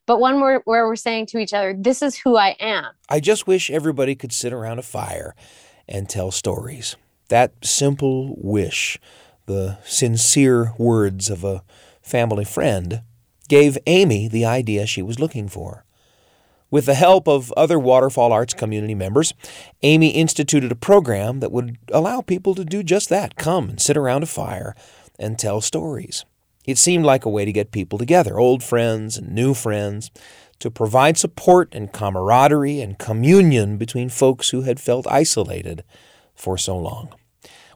[0.06, 2.86] but one where, where we're saying to each other, this is who I am.
[3.08, 5.34] I just wish everybody could sit around a fire
[5.88, 6.96] and tell stories.
[7.28, 8.98] That simple wish
[9.46, 11.64] the sincere words of a
[12.04, 13.02] family friend,
[13.48, 15.84] gave Amy the idea she was looking for.
[16.70, 19.32] With the help of other Waterfall Arts community members,
[19.82, 23.96] Amy instituted a program that would allow people to do just that come and sit
[23.96, 24.74] around a fire
[25.18, 26.24] and tell stories.
[26.66, 30.10] It seemed like a way to get people together, old friends and new friends,
[30.58, 35.84] to provide support and camaraderie and communion between folks who had felt isolated
[36.34, 37.14] for so long.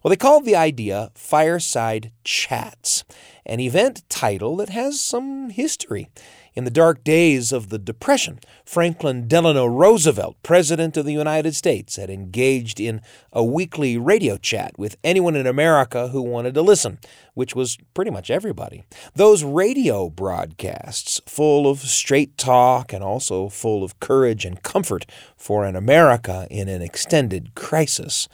[0.03, 3.05] Well, they called the idea Fireside Chats,
[3.45, 6.09] an event title that has some history.
[6.55, 11.97] In the dark days of the Depression, Franklin Delano Roosevelt, President of the United States,
[11.97, 13.01] had engaged in
[13.33, 16.99] a weekly radio chat with anyone in America who wanted to listen,
[17.35, 18.85] which was pretty much everybody.
[19.15, 25.07] Those radio broadcasts, full of straight talk and also full of courage and comfort
[25.37, 28.29] for an America in an extended crisis,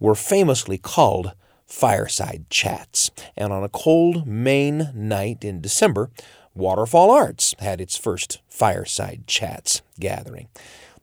[0.00, 1.32] were famously called
[1.66, 3.10] fireside chats.
[3.36, 6.10] And on a cold Maine night in December,
[6.54, 10.48] Waterfall Arts had its first fireside chats gathering.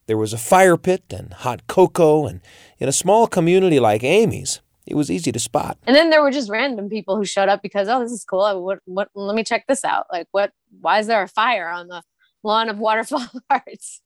[0.07, 2.41] There was a fire pit and hot cocoa, and
[2.77, 5.77] in a small community like Amy's, it was easy to spot.
[5.87, 8.63] And then there were just random people who showed up because, oh, this is cool.
[8.63, 10.05] What, what, let me check this out.
[10.11, 12.03] Like, what, why is there a fire on the
[12.43, 14.01] lawn of Waterfall Arts?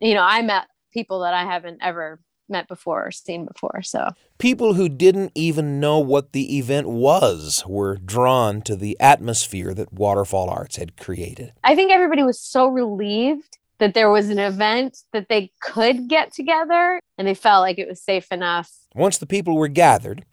[0.00, 3.82] You know, I met people that I haven't ever met before or seen before.
[3.82, 9.74] So people who didn't even know what the event was were drawn to the atmosphere
[9.74, 11.52] that Waterfall Arts had created.
[11.64, 16.32] I think everybody was so relieved that there was an event that they could get
[16.32, 18.72] together and they felt like it was safe enough.
[18.94, 20.24] Once the people were gathered,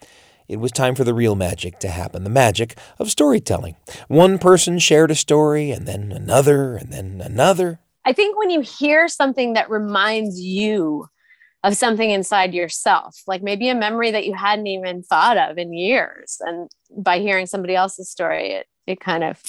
[0.48, 3.76] it was time for the real magic to happen the magic of storytelling.
[4.08, 7.80] One person shared a story, and then another, and then another.
[8.06, 11.08] I think when you hear something that reminds you
[11.66, 15.74] of something inside yourself, like maybe a memory that you hadn't even thought of in
[15.74, 19.42] years, and by hearing somebody else's story, it it kind of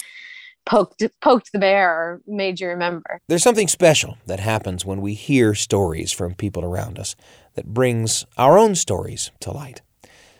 [0.65, 3.21] poked poked the bear or made you remember.
[3.27, 7.15] There's something special that happens when we hear stories from people around us
[7.53, 9.81] that brings our own stories to light.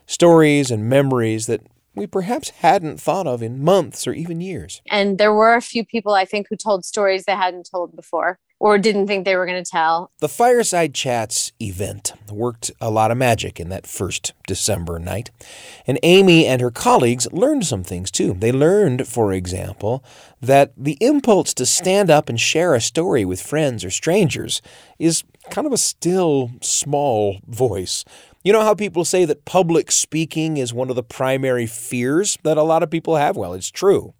[0.07, 1.61] Stories and memories that
[1.93, 4.81] we perhaps hadn't thought of in months or even years.
[4.89, 8.39] And there were a few people I think who told stories they hadn't told before
[8.59, 10.11] or didn't think they were going to tell.
[10.19, 15.29] The Fireside Chats event worked a lot of magic in that first December night.
[15.85, 18.33] And Amy and her colleagues learned some things too.
[18.33, 20.03] They learned, for example,
[20.41, 24.61] that the impulse to stand up and share a story with friends or strangers
[24.97, 28.03] is kind of a still, small voice.
[28.43, 32.57] You know how people say that public speaking is one of the primary fears that
[32.57, 33.35] a lot of people have?
[33.35, 34.13] Well, it's true.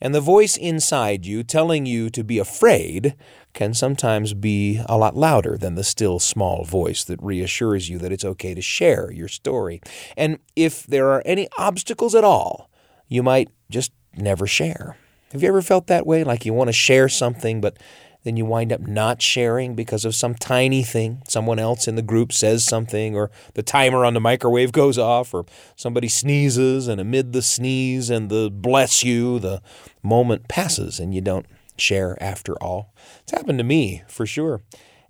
[0.00, 3.14] And the voice inside you telling you to be afraid
[3.54, 8.12] can sometimes be a lot louder than the still small voice that reassures you that
[8.12, 9.80] it's okay to share your story.
[10.16, 12.70] And if there are any obstacles at all,
[13.08, 14.96] you might just never share.
[15.32, 16.24] Have you ever felt that way?
[16.24, 17.78] Like you want to share something, but
[18.24, 21.22] then you wind up not sharing because of some tiny thing.
[21.28, 25.34] Someone else in the group says something, or the timer on the microwave goes off,
[25.34, 29.60] or somebody sneezes, and amid the sneeze and the bless you, the
[30.02, 32.92] moment passes and you don't share after all.
[33.22, 34.62] It's happened to me, for sure.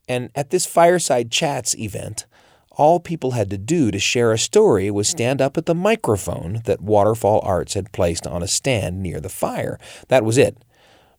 [0.09, 2.27] And at this Fireside Chats event,
[2.73, 5.17] all people had to do to share a story was hmm.
[5.17, 9.29] stand up at the microphone that Waterfall Arts had placed on a stand near the
[9.29, 9.79] fire.
[10.09, 10.59] That was it.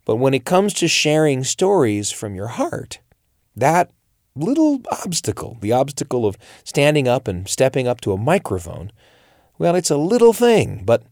[0.05, 2.99] But when it comes to sharing stories from your heart,
[3.55, 3.91] that
[4.35, 8.91] little obstacle, the obstacle of standing up and stepping up to a microphone,
[9.57, 11.03] well, it's a little thing, but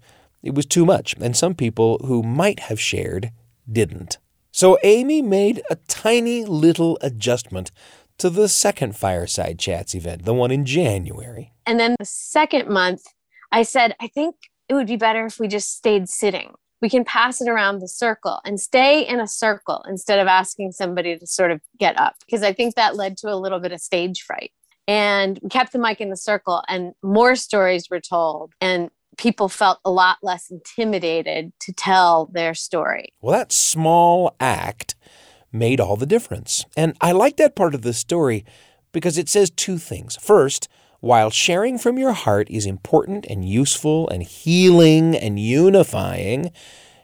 [0.43, 1.15] it was too much.
[1.21, 3.31] And some people who might have shared
[3.69, 4.17] didn't.
[4.51, 7.71] So Amy made a tiny little adjustment
[8.17, 11.53] to the second Fireside Chats event, the one in January.
[11.65, 13.03] And then the second month,
[13.51, 14.35] I said, I think
[14.69, 17.87] it would be better if we just stayed sitting we can pass it around the
[17.87, 22.15] circle and stay in a circle instead of asking somebody to sort of get up
[22.25, 24.51] because I think that led to a little bit of stage fright.
[24.87, 28.89] And we kept the mic in the circle and more stories were told and
[29.21, 33.13] people felt a lot less intimidated to tell their story.
[33.21, 34.95] Well, that small act
[35.51, 36.65] made all the difference.
[36.75, 38.43] And I like that part of the story
[38.91, 40.15] because it says two things.
[40.15, 40.67] First,
[41.01, 46.51] while sharing from your heart is important and useful and healing and unifying,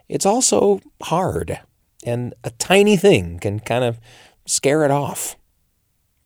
[0.10, 1.60] it's also hard.
[2.04, 4.00] And a tiny thing can kind of
[4.48, 5.38] scare it off.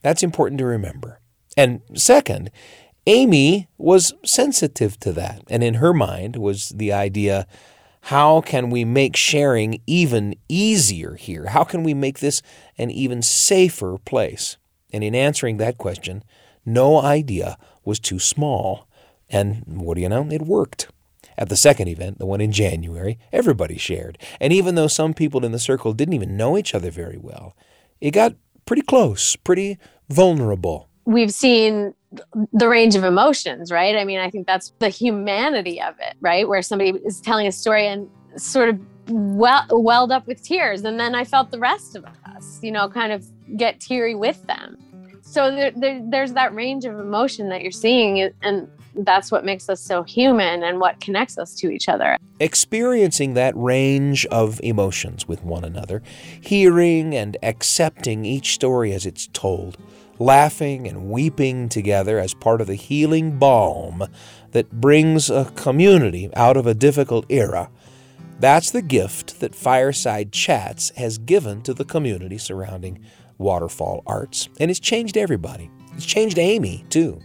[0.04, 1.19] That's important to remember.
[1.58, 2.49] And second,
[3.08, 5.44] Amy was sensitive to that.
[5.50, 7.48] And in her mind was the idea
[8.06, 11.48] how can we make sharing even easier here?
[11.48, 12.42] How can we make this
[12.78, 14.58] an even safer place?
[14.92, 16.24] And in answering that question,
[16.66, 18.88] no idea was too small.
[19.30, 20.28] And what do you know?
[20.30, 20.90] It worked.
[21.38, 24.18] At the second event, the one in January, everybody shared.
[24.40, 27.56] And even though some people in the circle didn't even know each other very well,
[28.00, 28.36] it got
[28.66, 29.78] pretty close, pretty
[30.10, 30.90] vulnerable.
[31.06, 31.94] We've seen
[32.54, 33.95] the range of emotions, right?
[33.95, 36.47] I mean, I think that's the humanity of it, right?
[36.47, 40.84] Where somebody is telling a story and sort of well, welled up with tears.
[40.84, 43.26] And then I felt the rest of us, you know, kind of
[43.58, 44.78] get teary with them
[45.32, 49.69] so there, there, there's that range of emotion that you're seeing and that's what makes
[49.69, 52.17] us so human and what connects us to each other.
[52.41, 56.04] Experiencing that range of emotions with one another,
[56.41, 59.78] hearing and accepting each story as it's told,
[60.21, 64.07] laughing and weeping together as part of the healing balm
[64.51, 67.69] that brings a community out of a difficult era.
[68.39, 73.03] That's the gift that Fireside Chats has given to the community surrounding
[73.38, 75.69] Waterfall Arts, and it's changed everybody.
[75.95, 77.19] It's changed Amy, too.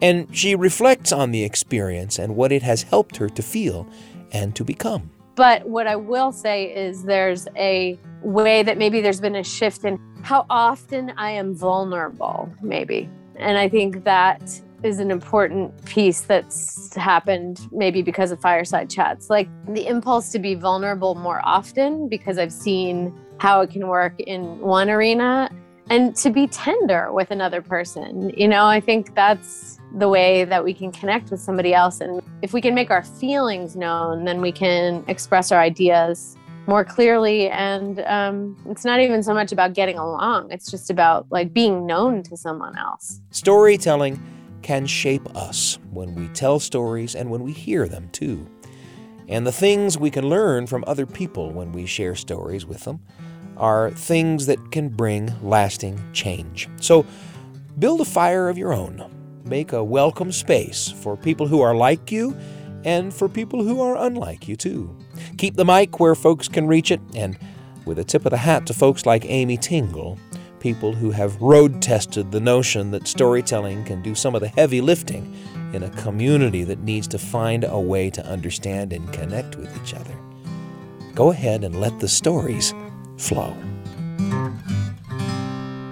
[0.00, 3.86] And she reflects on the experience and what it has helped her to feel
[4.32, 5.10] and to become.
[5.38, 9.84] But what I will say is there's a way that maybe there's been a shift
[9.84, 13.08] in how often I am vulnerable, maybe.
[13.36, 14.42] And I think that
[14.82, 19.30] is an important piece that's happened maybe because of fireside chats.
[19.30, 24.18] Like the impulse to be vulnerable more often because I've seen how it can work
[24.18, 25.50] in one arena
[25.90, 28.30] and to be tender with another person.
[28.36, 32.00] You know, I think that's the way that we can connect with somebody else.
[32.00, 36.36] And if we can make our feelings known, then we can express our ideas
[36.66, 37.48] more clearly.
[37.48, 41.86] And um, it's not even so much about getting along, it's just about like being
[41.86, 43.20] known to someone else.
[43.30, 44.22] Storytelling
[44.60, 48.46] can shape us when we tell stories and when we hear them too.
[49.28, 53.00] And the things we can learn from other people when we share stories with them
[53.58, 56.68] are things that can bring lasting change.
[56.80, 57.04] So
[57.78, 59.04] build a fire of your own.
[59.44, 62.36] Make a welcome space for people who are like you
[62.84, 64.96] and for people who are unlike you, too.
[65.36, 67.38] Keep the mic where folks can reach it, and
[67.84, 70.18] with a tip of the hat to folks like Amy Tingle,
[70.60, 74.80] people who have road tested the notion that storytelling can do some of the heavy
[74.80, 75.34] lifting
[75.72, 79.94] in a community that needs to find a way to understand and connect with each
[79.94, 80.16] other.
[81.14, 82.72] Go ahead and let the stories
[83.18, 83.56] flow.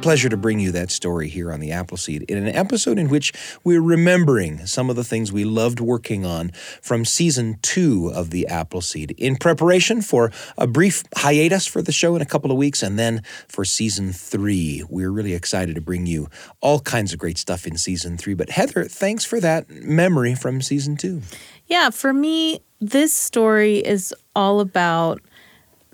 [0.02, 3.32] Pleasure to bring you that story here on the Appleseed in an episode in which
[3.64, 8.46] we're remembering some of the things we loved working on from season two of the
[8.46, 12.84] Appleseed in preparation for a brief hiatus for the show in a couple of weeks
[12.84, 14.84] and then for season three.
[14.88, 16.28] We're really excited to bring you
[16.60, 18.34] all kinds of great stuff in season three.
[18.34, 21.22] But Heather, thanks for that memory from season two.
[21.66, 25.20] Yeah, for me, this story is all about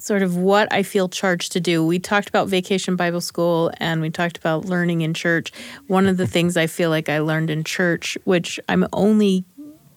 [0.02, 1.86] sort of what I feel charged to do.
[1.86, 5.52] We talked about vacation Bible school and we talked about learning in church.
[5.86, 9.44] One of the things I feel like I learned in church, which I'm only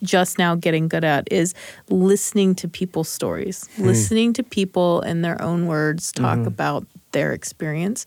[0.04, 1.56] just now getting good at, is
[1.90, 8.06] listening to people's stories, listening to people in their own words talk about their experience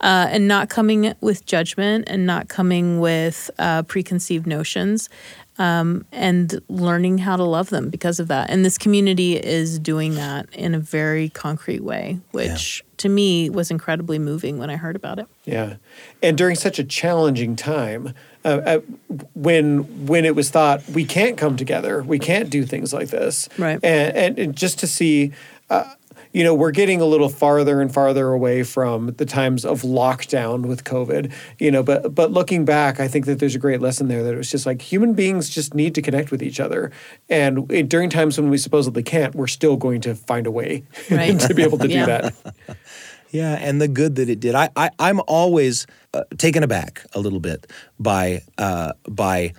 [0.00, 5.10] uh, and not coming with judgment and not coming with uh, preconceived notions
[5.58, 8.50] um, and learning how to love them because of that.
[8.50, 13.70] And this community is doing that in a very concrete way, which to me was
[13.70, 15.26] incredibly moving when I heard about it.
[15.44, 15.76] Yeah,
[16.22, 18.78] and during such a challenging time, uh, uh,
[19.34, 23.48] when when it was thought we can't come together, we can't do things like this,
[23.58, 23.78] Right.
[23.82, 25.32] And and, and just to see.
[25.70, 25.94] Uh,
[26.34, 30.66] you know, we're getting a little farther and farther away from the times of lockdown
[30.66, 31.32] with COVID.
[31.60, 34.34] You know, but but looking back, I think that there's a great lesson there that
[34.34, 36.90] it was just like human beings just need to connect with each other,
[37.30, 40.82] and it, during times when we supposedly can't, we're still going to find a way
[41.10, 41.38] Right.
[41.38, 42.34] to be able to do that.
[43.30, 44.54] Yeah, and the good that it did.
[44.54, 47.66] I, I I'm always uh, taken aback a little bit
[47.98, 49.54] by uh, by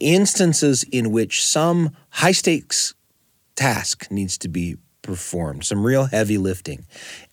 [0.00, 2.94] instances in which some high stakes
[3.56, 4.76] task needs to be
[5.08, 6.84] performed, some real heavy lifting,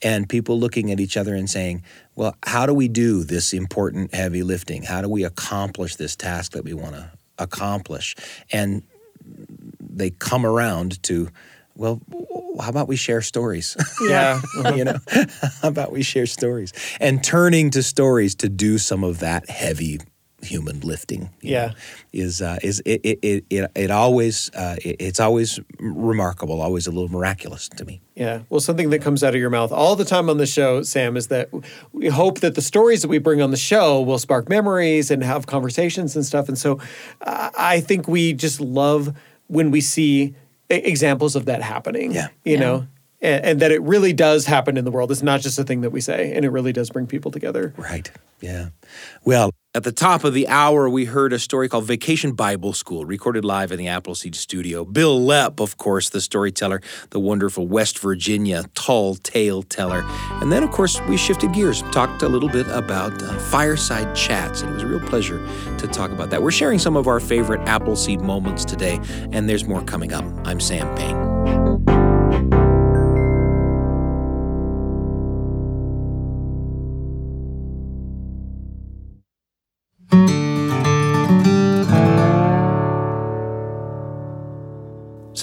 [0.01, 1.83] and people looking at each other and saying,
[2.15, 4.83] "Well, how do we do this important heavy lifting?
[4.83, 8.15] How do we accomplish this task that we want to accomplish?"
[8.49, 8.83] And
[9.81, 11.27] they come around to,
[11.75, 11.99] well,
[12.61, 13.75] how about we share stories?
[14.01, 14.39] Yeah.
[14.73, 14.97] you know,
[15.61, 16.71] how about we share stories
[17.01, 19.99] and turning to stories to do some of that heavy
[20.45, 21.29] human lifting.
[21.41, 21.67] Yeah.
[21.67, 21.73] know,
[22.13, 26.87] is uh, is it it it, it, it always uh, it, it's always remarkable, always
[26.87, 28.01] a little miraculous to me.
[28.15, 28.41] Yeah.
[28.49, 31.17] Well, something that comes out of your mouth all the time on the show, Sam,
[31.17, 31.49] is that
[31.91, 35.23] we hope that the stories that we bring on the show will spark memories and
[35.23, 36.47] have conversations and stuff.
[36.47, 36.79] And so
[37.21, 39.13] uh, I think we just love
[39.47, 40.35] when we see
[40.71, 42.13] e- examples of that happening.
[42.13, 42.29] Yeah.
[42.45, 42.87] You know,
[43.21, 45.11] and, and that it really does happen in the world.
[45.11, 47.73] It's not just a thing that we say, and it really does bring people together.
[47.77, 48.11] Right.
[48.41, 48.69] Yeah.
[49.23, 53.05] Well, at the top of the hour, we heard a story called Vacation Bible School,
[53.05, 54.85] recorded live in the Appleseed studio.
[54.85, 60.03] Bil Lepp, of course, the storyteller, the wonderful West Virginia tall tale teller.
[60.41, 64.61] And then, of course, we shifted gears, talked a little bit about uh, fireside chats.
[64.61, 65.45] And it was a real pleasure
[65.77, 66.41] to talk about that.
[66.41, 68.99] We're sharing some of our favorite Appleseed moments today,
[69.31, 70.25] and there's more coming up.
[70.45, 71.94] I'm Sam Payne.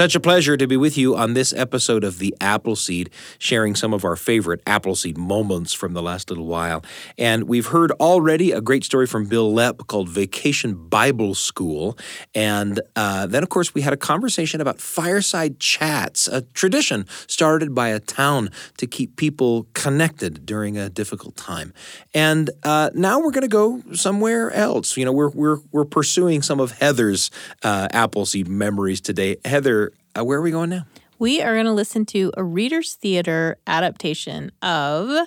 [0.03, 3.95] Such a pleasure to be with you on this episode of The Appleseed, sharing some
[3.95, 6.85] of our favorite Appleseed moments from the last little while.
[7.17, 11.97] And we've heard already a great story from Bil Lepp called Vacation Bible School.
[12.35, 17.73] And uh, then, of course, we had a conversation about fireside chats, a tradition started
[17.73, 21.73] by a town to keep people connected during a difficult time.
[22.13, 24.97] And uh, now we're going to go somewhere else.
[24.97, 27.31] You know, we're, we're, we're pursuing some of Heather's
[27.63, 29.37] uh, Appleseed memories today.
[29.45, 30.87] Heather, uh, where are we going now?
[31.19, 35.27] We are going to listen to a Reader's Theater adaptation of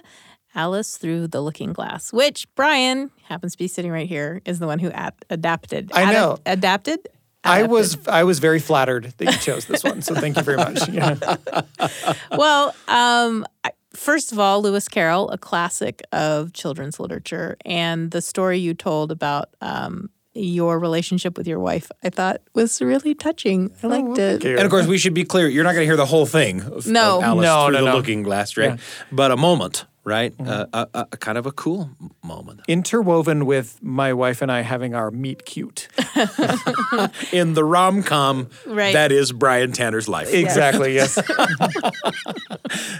[0.53, 4.67] Alice Through the Looking Glass, which Brian happens to be sitting right here, is the
[4.67, 5.91] one who ad- adapted.
[5.93, 6.38] I know.
[6.45, 6.99] adapted?
[7.43, 7.71] I Adapted.
[7.71, 10.89] was I was very flattered that you chose this one, so thank you very much.
[10.89, 11.36] Yeah.
[12.31, 13.45] well, um,
[13.93, 19.11] first of all, Lewis Carroll, a classic of children's literature, and the story you told
[19.11, 23.71] about um, your relationship with your wife, I thought was really touching.
[23.81, 24.43] I oh, liked it.
[24.43, 24.51] you.
[24.51, 26.61] And of course, we should be clear: you're not going to hear the whole thing
[26.61, 27.17] of, No.
[27.17, 27.97] of Alice No, through no, the no.
[27.97, 28.79] Looking Glass, right?
[29.11, 30.38] But a moment, right?
[30.38, 30.49] Mm-hmm.
[30.49, 31.89] Uh, a, a, a kind of a cool
[32.24, 32.62] moment.
[32.68, 35.89] Interwoven with my wife and I having our meet cute.
[37.34, 38.93] in the rom com Right.
[38.93, 40.34] that is Brian Tanner's life.
[40.34, 41.20] Exactly, yes.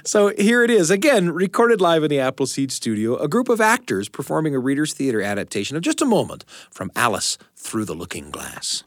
[0.04, 4.08] So here it is, again, recorded live in the Appleseed studio, a group of actors
[4.08, 8.84] performing a Reader's Theater adaptation of just a moment from Alice Through the Looking Glass.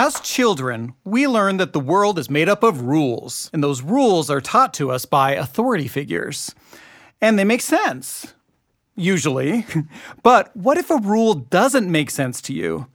[0.00, 4.30] As children, we learn that the world is made up of rules, and those rules
[4.30, 6.54] are taught to us by authority figures.
[7.20, 8.32] And they make sense,
[8.94, 9.66] usually.
[10.22, 12.86] but what if a rule doesn't make sense to you?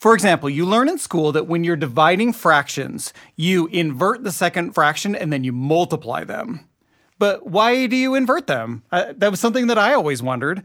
[0.00, 4.72] For example, you learn in school that when you're dividing fractions, you invert the second
[4.72, 6.66] fraction and then you multiply them.
[7.20, 8.82] But why do you invert them?
[8.90, 10.64] Uh, that was something that I always wondered.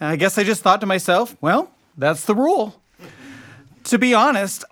[0.00, 2.80] I guess I just thought to myself, well, that's the rule.
[3.84, 4.64] To be honest,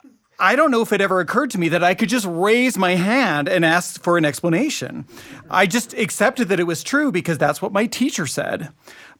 [0.42, 2.94] I don't know if it ever occurred to me that I could just raise my
[2.94, 5.04] hand and ask for an explanation.
[5.50, 8.70] I just accepted that it was true because that's what my teacher said.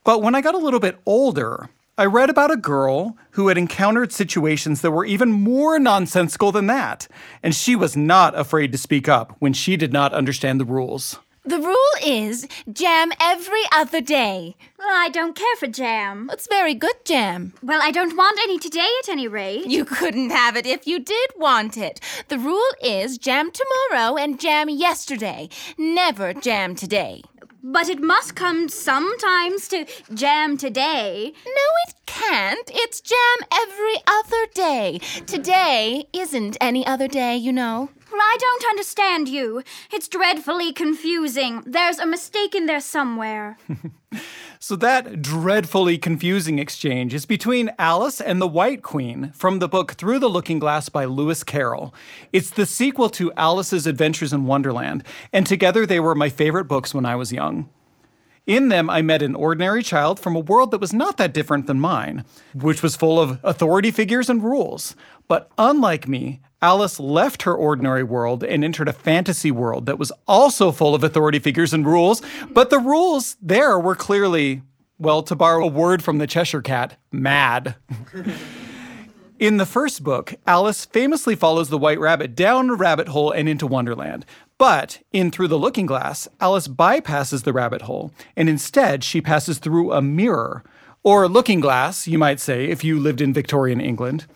[0.03, 1.69] But when I got a little bit older,
[1.99, 6.69] I read about a girl who had encountered situations that were even more nonsensical than
[6.69, 7.07] that,
[7.43, 11.19] and she was not afraid to speak up when she did not understand the rules.
[11.43, 14.57] The rule is jam every other day.
[14.79, 16.29] Well, I don't care for jam.
[16.31, 17.55] It's very good jam.
[17.63, 19.67] Well, I don't want any today at any rate.
[19.67, 21.99] You couldn't have it if you did want it.
[22.29, 25.49] The rule is jam tomorrow and jam yesterday.
[25.79, 27.23] Never jam today.
[27.63, 31.33] But it must come sometimes to jam today.
[31.47, 32.71] No, it can't.
[32.75, 35.01] It's jam every other day.
[35.27, 37.89] Today isn't any other day, you know.
[38.11, 39.63] Well, I don't understand you.
[39.93, 41.63] It's dreadfully confusing.
[41.67, 43.59] There's a mistake in there somewhere.
[44.63, 49.93] So, that dreadfully confusing exchange is between Alice and the White Queen from the book
[49.93, 51.95] Through the Looking Glass by Lewis Carroll.
[52.31, 55.03] It's the sequel to Alice's Adventures in Wonderland,
[55.33, 57.71] and together they were my favorite books when I was young.
[58.47, 61.67] In them, I met an ordinary child from a world that was not that different
[61.67, 64.95] than mine, which was full of authority figures and rules.
[65.27, 70.13] But unlike me, Alice left her ordinary world and entered a fantasy world that was
[70.29, 74.63] also full of authority figures and rules, but the rules there were clearly,
[74.99, 77.77] well, to borrow a word from the Cheshire Cat, mad.
[79.39, 83.49] In the first book, Alice famously follows the White Rabbit down a rabbit hole and
[83.49, 84.27] into Wonderland.
[84.59, 89.59] But in Through the Looking Glass, Alice bypasses the rabbit hole, and instead she passes
[89.59, 90.63] through a mirror,
[91.03, 94.27] or looking glass, you might say, if you lived in Victorian England.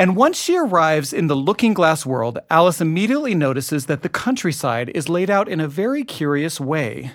[0.00, 4.88] And once she arrives in the looking glass world, Alice immediately notices that the countryside
[4.94, 7.12] is laid out in a very curious way.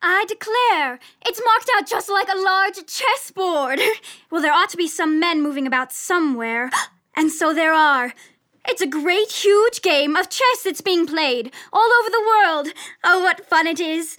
[0.00, 3.80] I declare, it's marked out just like a large chessboard.
[4.30, 6.70] Well, there ought to be some men moving about somewhere.
[7.14, 8.14] And so there are.
[8.66, 12.68] It's a great, huge game of chess that's being played all over the world.
[13.04, 14.16] Oh, what fun it is!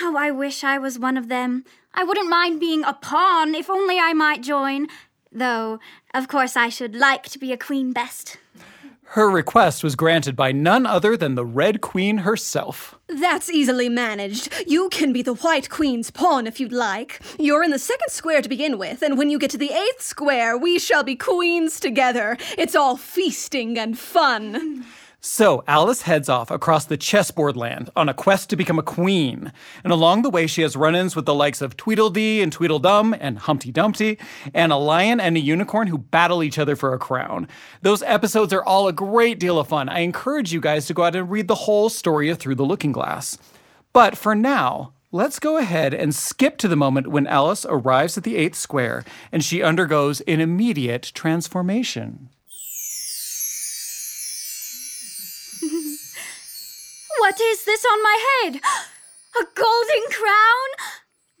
[0.00, 1.66] How I wish I was one of them.
[1.92, 4.88] I wouldn't mind being a pawn if only I might join.
[5.32, 5.80] Though,
[6.14, 8.36] of course, I should like to be a queen best.
[9.12, 12.98] Her request was granted by none other than the Red Queen herself.
[13.08, 14.50] That's easily managed.
[14.66, 17.20] You can be the White Queen's pawn if you'd like.
[17.38, 20.00] You're in the second square to begin with, and when you get to the eighth
[20.00, 22.38] square, we shall be queens together.
[22.56, 24.86] It's all feasting and fun.
[25.24, 29.52] So Alice heads off across the chessboard land on a quest to become a queen.
[29.84, 33.14] And along the way, she has run ins with the likes of Tweedledee and Tweedledum
[33.20, 34.18] and Humpty Dumpty,
[34.52, 37.46] and a lion and a unicorn who battle each other for a crown.
[37.82, 39.88] Those episodes are all a great deal of fun.
[39.88, 42.64] I encourage you guys to go out and read the whole story of Through the
[42.64, 43.38] Looking Glass.
[43.92, 48.24] But for now, Let's go ahead and skip to the moment when Alice arrives at
[48.24, 52.30] the eighth square and she undergoes an immediate transformation.
[57.32, 58.56] What is this on my head?
[59.40, 60.68] A golden crown?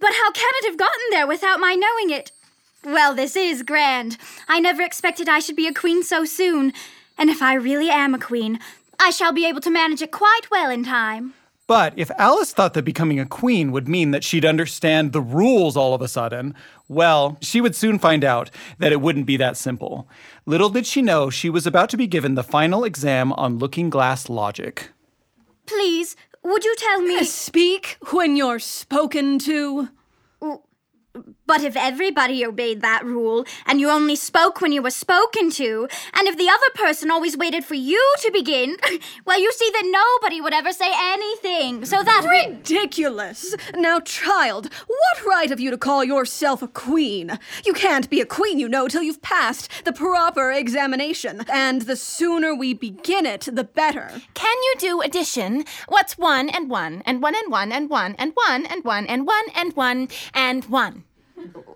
[0.00, 2.32] But how can it have gotten there without my knowing it?
[2.82, 4.16] Well, this is grand.
[4.48, 6.72] I never expected I should be a queen so soon.
[7.18, 8.58] And if I really am a queen,
[8.98, 11.34] I shall be able to manage it quite well in time.
[11.66, 15.76] But if Alice thought that becoming a queen would mean that she'd understand the rules
[15.76, 16.54] all of a sudden,
[16.88, 20.08] well, she would soon find out that it wouldn't be that simple.
[20.46, 23.90] Little did she know she was about to be given the final exam on looking
[23.90, 24.91] glass logic.
[25.74, 27.24] Please, would you tell me?
[27.24, 29.88] Speak when you're spoken to.
[31.46, 35.88] But if everybody obeyed that rule, and you only spoke when you were spoken to,
[36.14, 38.76] and if the other person always waited for you to begin,
[39.26, 41.84] well, you see that nobody would ever say anything.
[41.84, 43.54] So that re- Ridiculous!
[43.74, 47.38] Now, child, what right have you to call yourself a queen?
[47.64, 51.44] You can't be a queen, you know, till you've passed the proper examination.
[51.52, 54.22] And the sooner we begin it, the better.
[54.34, 55.64] Can you do addition?
[55.88, 59.26] What's one and one and one and one and one and one and one and
[59.26, 61.04] one and one and one and one?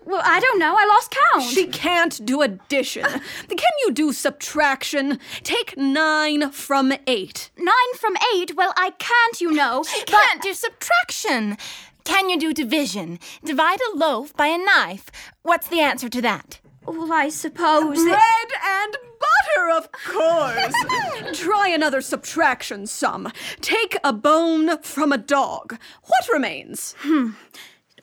[0.04, 0.74] Well, I don't know.
[0.78, 1.44] I lost count.
[1.44, 3.04] She can't do addition.
[3.04, 5.18] Uh, Can you do subtraction?
[5.42, 7.50] Take nine from eight.
[7.58, 8.56] Nine from eight?
[8.56, 9.82] Well, I can't, you know.
[9.82, 11.56] She can't do subtraction.
[12.04, 13.18] Can you do division?
[13.44, 15.10] Divide a loaf by a knife.
[15.42, 16.60] What's the answer to that?
[16.84, 17.96] Well, I suppose.
[18.04, 21.32] Bread that- and butter, of course.
[21.40, 23.32] Try another subtraction sum.
[23.60, 25.78] Take a bone from a dog.
[26.04, 26.94] What remains?
[27.00, 27.30] Hmm.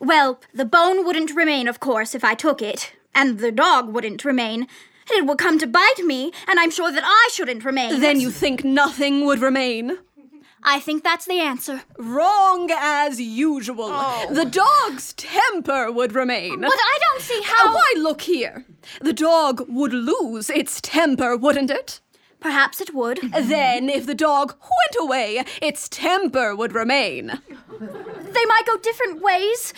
[0.04, 4.24] Well, the bone wouldn't remain, of course, if I took it, and the dog wouldn't
[4.24, 4.66] remain.
[5.10, 8.00] It would come to bite me, and I'm sure that I shouldn't remain.
[8.00, 9.98] Then you think nothing would remain?
[10.62, 11.82] I think that's the answer.
[11.98, 13.88] Wrong as usual.
[14.30, 16.60] The dog's temper would remain.
[16.60, 17.74] But I don't see Uh, how.
[17.74, 18.64] why, look here.
[19.02, 22.00] The dog would lose its temper, wouldn't it?
[22.40, 23.18] Perhaps it would.
[23.32, 27.40] Then, if the dog went away, its temper would remain.
[28.34, 29.72] They might go different ways.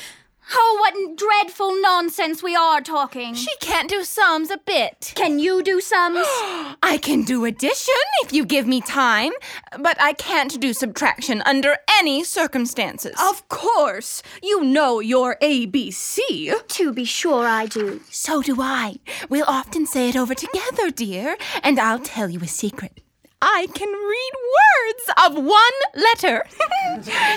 [0.55, 3.35] Oh, what dreadful nonsense we are talking.
[3.35, 5.13] She can't do sums a bit.
[5.17, 6.25] Can you do sums?
[6.83, 9.33] I can do addition if you give me time,
[9.79, 13.17] but I can't do subtraction under any circumstances.
[13.21, 16.69] Of course, you know your ABC.
[16.69, 18.01] to be sure I do.
[18.11, 18.97] So do I.
[19.29, 23.01] We'll often say it over together, dear, and I'll tell you a secret.
[23.43, 25.57] I can read words of one
[25.95, 26.45] letter.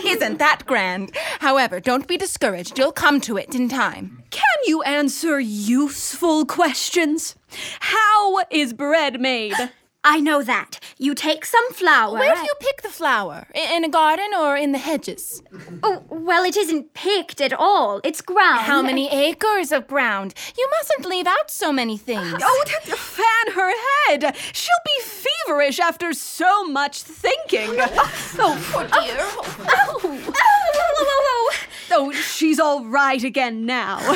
[0.06, 1.16] Isn't that grand?
[1.40, 2.78] However, don't be discouraged.
[2.80, 4.24] You'll come to it in time.
[4.32, 7.36] Can you answer useful questions?
[7.82, 9.56] How is bread made?
[10.04, 10.80] I know that.
[10.98, 12.14] You take some flour.
[12.18, 13.48] Where do you pick the flower?
[13.54, 15.44] I- In a garden or in the hedges?
[15.84, 18.00] Oh, well, it isn't picked at all.
[18.04, 18.62] It's ground.
[18.62, 20.34] How many acres of ground?
[20.58, 22.42] You mustn't leave out so many things.
[22.52, 23.72] Oh, fan her
[24.08, 24.36] head.
[24.54, 27.70] She'll be feverish after so much thinking.
[28.40, 29.18] oh, poor oh, dear.
[29.20, 30.34] Oh, oh,
[31.02, 31.54] oh,
[31.92, 34.16] oh, she's all right again now.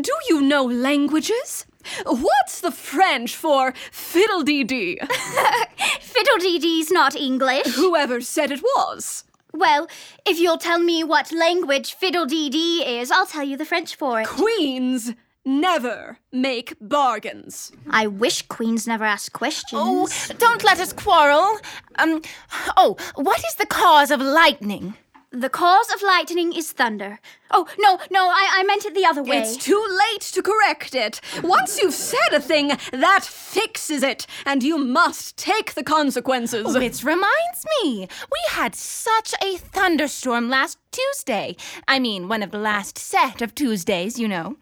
[0.00, 1.66] Do you know languages?
[2.06, 4.98] What's the French for fiddle-dee-dee?
[5.02, 5.64] oh.
[6.00, 7.66] Fiddle-dee-dee's not English.
[7.74, 9.24] Whoever said it was.
[9.52, 9.88] Well,
[10.26, 14.28] if you'll tell me what language fiddle-dee-dee is, I'll tell you the French for it.
[14.28, 15.12] Queens
[15.44, 17.72] never make bargains.
[17.88, 19.80] I wish queens never ask questions.
[19.82, 21.58] Oh, don't let us quarrel.
[21.98, 22.22] Um,
[22.76, 24.94] oh, what is the cause of lightning?
[25.32, 27.20] The cause of lightning is thunder.
[27.52, 29.38] Oh, no, no, I, I meant it the other way.
[29.38, 29.80] It's too
[30.12, 31.20] late to correct it.
[31.44, 36.74] Once you've said a thing, that fixes it, and you must take the consequences.
[36.74, 41.54] Oh, Which reminds me, we had such a thunderstorm last Tuesday.
[41.86, 44.56] I mean, one of the last set of Tuesdays, you know.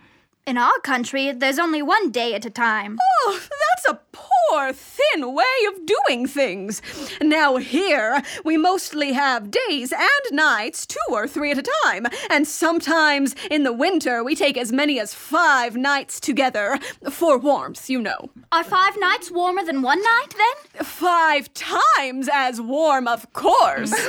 [0.49, 2.97] In our country, there's only one day at a time.
[3.27, 6.81] Oh, that's a poor, thin way of doing things.
[7.21, 12.07] Now, here, we mostly have days and nights, two or three at a time.
[12.31, 16.79] And sometimes in the winter, we take as many as five nights together.
[17.11, 18.31] For warmth, you know.
[18.51, 20.83] Are five nights warmer than one night, then?
[20.83, 23.93] Five times as warm, of course.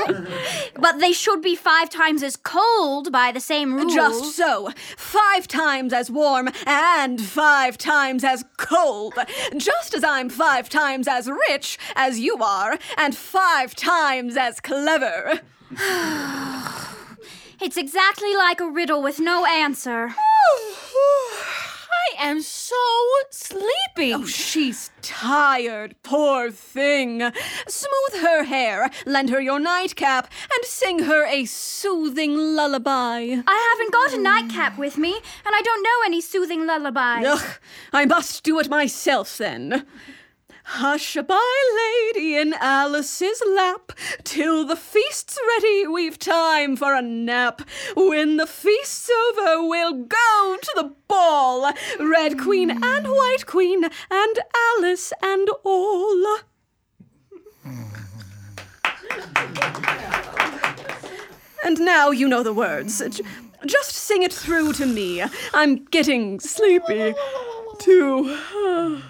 [0.75, 3.93] But they should be five times as cold by the same rules.
[3.93, 4.69] Just so.
[4.95, 6.28] Five times as warm
[6.65, 9.13] and five times as cold.
[9.57, 15.41] Just as I'm five times as rich as you are, and five times as clever.
[17.61, 20.15] It's exactly like a riddle with no answer.
[21.01, 21.68] Oh,
[21.99, 22.75] I am so
[23.29, 24.13] sleepy.
[24.13, 27.19] Oh, she's tired, poor thing.
[27.67, 33.41] Smooth her hair, lend her your nightcap, and sing her a soothing lullaby.
[33.45, 37.25] I haven't got a nightcap with me, and I don't know any soothing lullabies.
[37.25, 37.59] Ugh,
[37.93, 39.85] I must do it myself then.
[40.73, 43.91] Hush-a-bye, lady, in Alice's lap.
[44.23, 47.63] Till the feast's ready, we've time for a nap.
[47.95, 51.73] When the feast's over, we'll go to the ball.
[51.99, 52.83] Red Queen hmm.
[52.83, 54.39] and White Queen, and
[54.77, 56.37] Alice and all.
[61.65, 63.01] And now you know the words.
[63.65, 65.23] Just sing it through to me.
[65.51, 67.15] I'm getting sleepy,
[67.79, 68.37] too.
[68.55, 69.01] Uh,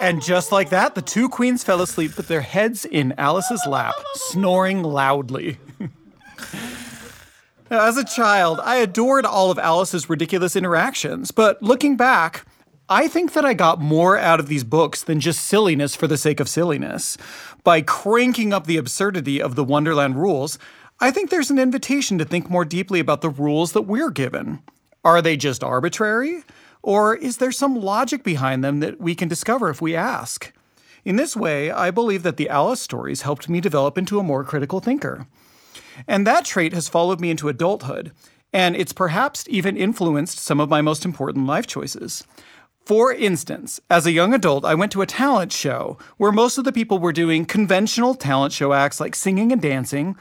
[0.00, 3.94] And just like that, the two queens fell asleep with their heads in Alice's lap,
[4.14, 5.58] snoring loudly.
[7.68, 12.46] Now, As a child, I adored all of Alice's ridiculous interactions, but looking back,
[12.88, 16.16] I think that I got more out of these books than just silliness for the
[16.16, 17.18] sake of silliness.
[17.64, 20.60] By cranking up the absurdity of the Wonderland rules,
[21.00, 24.62] I think there's an invitation to think more deeply about the rules that we're given.
[25.04, 26.44] Are they just arbitrary?
[26.86, 30.52] Or is there some logic behind them that we can discover if we ask?
[31.04, 34.44] In this way, I believe that the Alice stories helped me develop into a more
[34.44, 35.26] critical thinker.
[36.06, 38.12] And that trait has followed me into adulthood,
[38.52, 42.22] and it's perhaps even influenced some of my most important life choices.
[42.84, 46.62] For instance, as a young adult, I went to a talent show where most of
[46.62, 50.14] the people were doing conventional talent show acts like singing and dancing,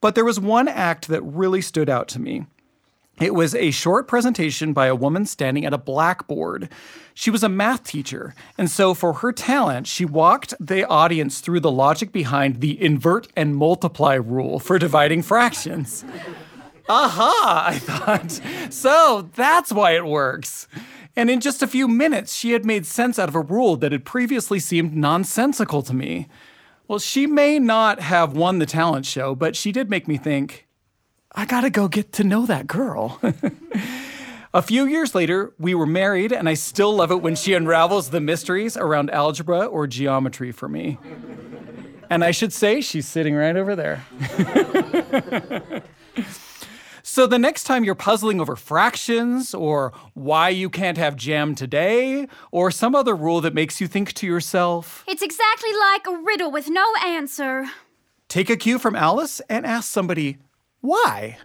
[0.00, 2.46] but there was one act that really stood out to me.
[3.20, 6.68] It was a short presentation by a woman standing at a blackboard.
[7.14, 11.60] She was a math teacher, and so for her talent, she walked the audience through
[11.60, 16.04] the logic behind the invert and multiply rule for dividing fractions.
[16.88, 18.40] Aha, I thought.
[18.72, 20.68] So that's why it works.
[21.16, 23.90] And in just a few minutes, she had made sense out of a rule that
[23.90, 26.28] had previously seemed nonsensical to me.
[26.86, 30.67] Well, she may not have won the talent show, but she did make me think,
[31.34, 33.20] I gotta go get to know that girl.
[34.54, 38.10] a few years later, we were married, and I still love it when she unravels
[38.10, 40.98] the mysteries around algebra or geometry for me.
[42.10, 44.04] And I should say, she's sitting right over there.
[47.02, 52.28] So the next time you're puzzling over fractions or why you can't have jam today
[52.52, 56.50] or some other rule that makes you think to yourself, It's exactly like a riddle
[56.52, 57.64] with no answer.
[58.28, 60.36] take a cue from Alice and ask somebody,
[60.80, 61.38] why?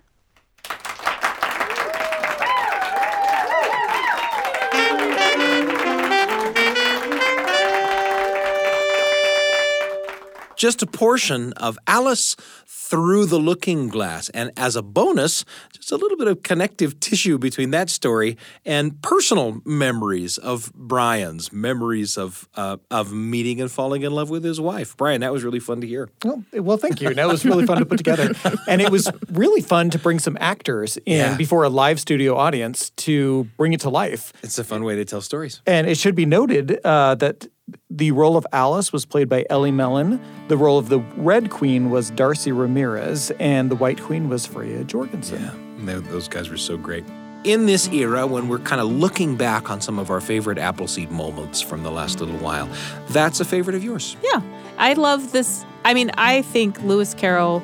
[10.63, 14.29] Just a portion of Alice through the looking glass.
[14.29, 15.43] And as a bonus,
[15.73, 21.51] just a little bit of connective tissue between that story and personal memories of Brian's,
[21.51, 24.95] memories of uh, of meeting and falling in love with his wife.
[24.95, 26.07] Brian, that was really fun to hear.
[26.23, 27.13] Well, well, thank you.
[27.13, 28.31] That was really fun to put together.
[28.67, 31.35] And it was really fun to bring some actors in Yeah.
[31.37, 34.31] before a live studio audience to bring it to life.
[34.43, 35.61] It's a fun way to tell stories.
[35.65, 37.47] And it should be noted uh, that
[37.89, 40.19] the role of Alice was played by Ellie Mellon.
[40.47, 44.83] The role of the Red Queen was Darcy Ramirez, and the White Queen was Freya
[44.83, 45.43] Jorgensen.
[45.77, 47.05] And tho- those guys were so great.
[47.43, 51.11] In this era, when we're kind of looking back on some of our favorite Appleseed
[51.11, 52.69] moments from the last little while,
[53.09, 54.15] that's a favorite of yours.
[54.23, 54.41] Yeah.
[54.77, 55.65] I love this.
[55.83, 57.61] I mean, I think Lewis Carroll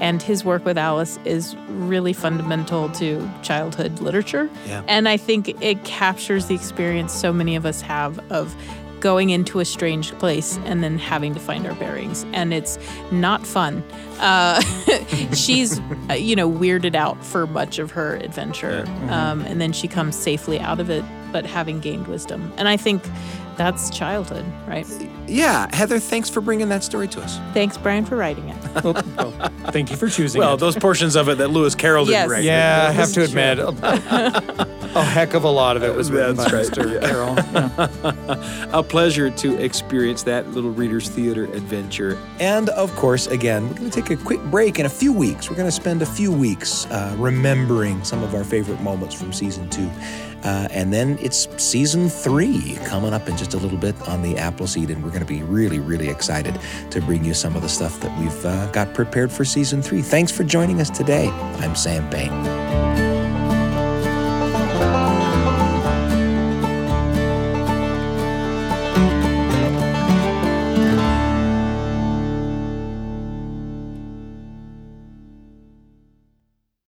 [0.00, 4.50] and his work with Alice is really fundamental to childhood literature.
[4.66, 4.82] Yeah.
[4.88, 8.56] And I think it captures the experience so many of us have of
[9.02, 12.24] going into a strange place and then having to find our bearings.
[12.32, 12.78] And it's
[13.10, 13.82] not fun.
[14.20, 14.60] Uh,
[15.34, 18.84] she's, uh, you know, weirded out for much of her adventure.
[19.08, 22.52] Um, and then she comes safely out of it, but having gained wisdom.
[22.56, 23.02] And I think
[23.56, 24.86] that's childhood, right?
[25.28, 27.38] Yeah, Heather, thanks for bringing that story to us.
[27.54, 28.56] Thanks, Brian, for writing it.
[29.72, 30.60] Thank you for choosing Well, it.
[30.60, 32.28] those portions of it that Lewis Carroll didn't Yes.
[32.30, 32.44] write.
[32.44, 33.68] yeah, I have to admit, a,
[34.94, 36.92] a heck of a lot of it was written That's by right, Mr.
[36.94, 37.08] yeah.
[37.08, 37.36] Carroll.
[38.12, 38.78] Yeah.
[38.78, 42.18] A pleasure to experience that little Reader's Theater adventure.
[42.40, 45.48] And of course, again, we're going to take a quick break in a few weeks.
[45.50, 49.32] We're going to spend a few weeks uh, remembering some of our favorite moments from
[49.32, 49.90] season two.
[50.44, 54.36] Uh, and then it's season three coming up in just a little bit on the
[54.36, 54.90] Appleseed.
[54.90, 56.58] And we're going to be really, really excited
[56.90, 60.02] to bring you some of the stuff that we've uh, got prepared for season three.
[60.02, 61.28] Thanks for joining us today.
[61.28, 63.11] I'm Sam Payne.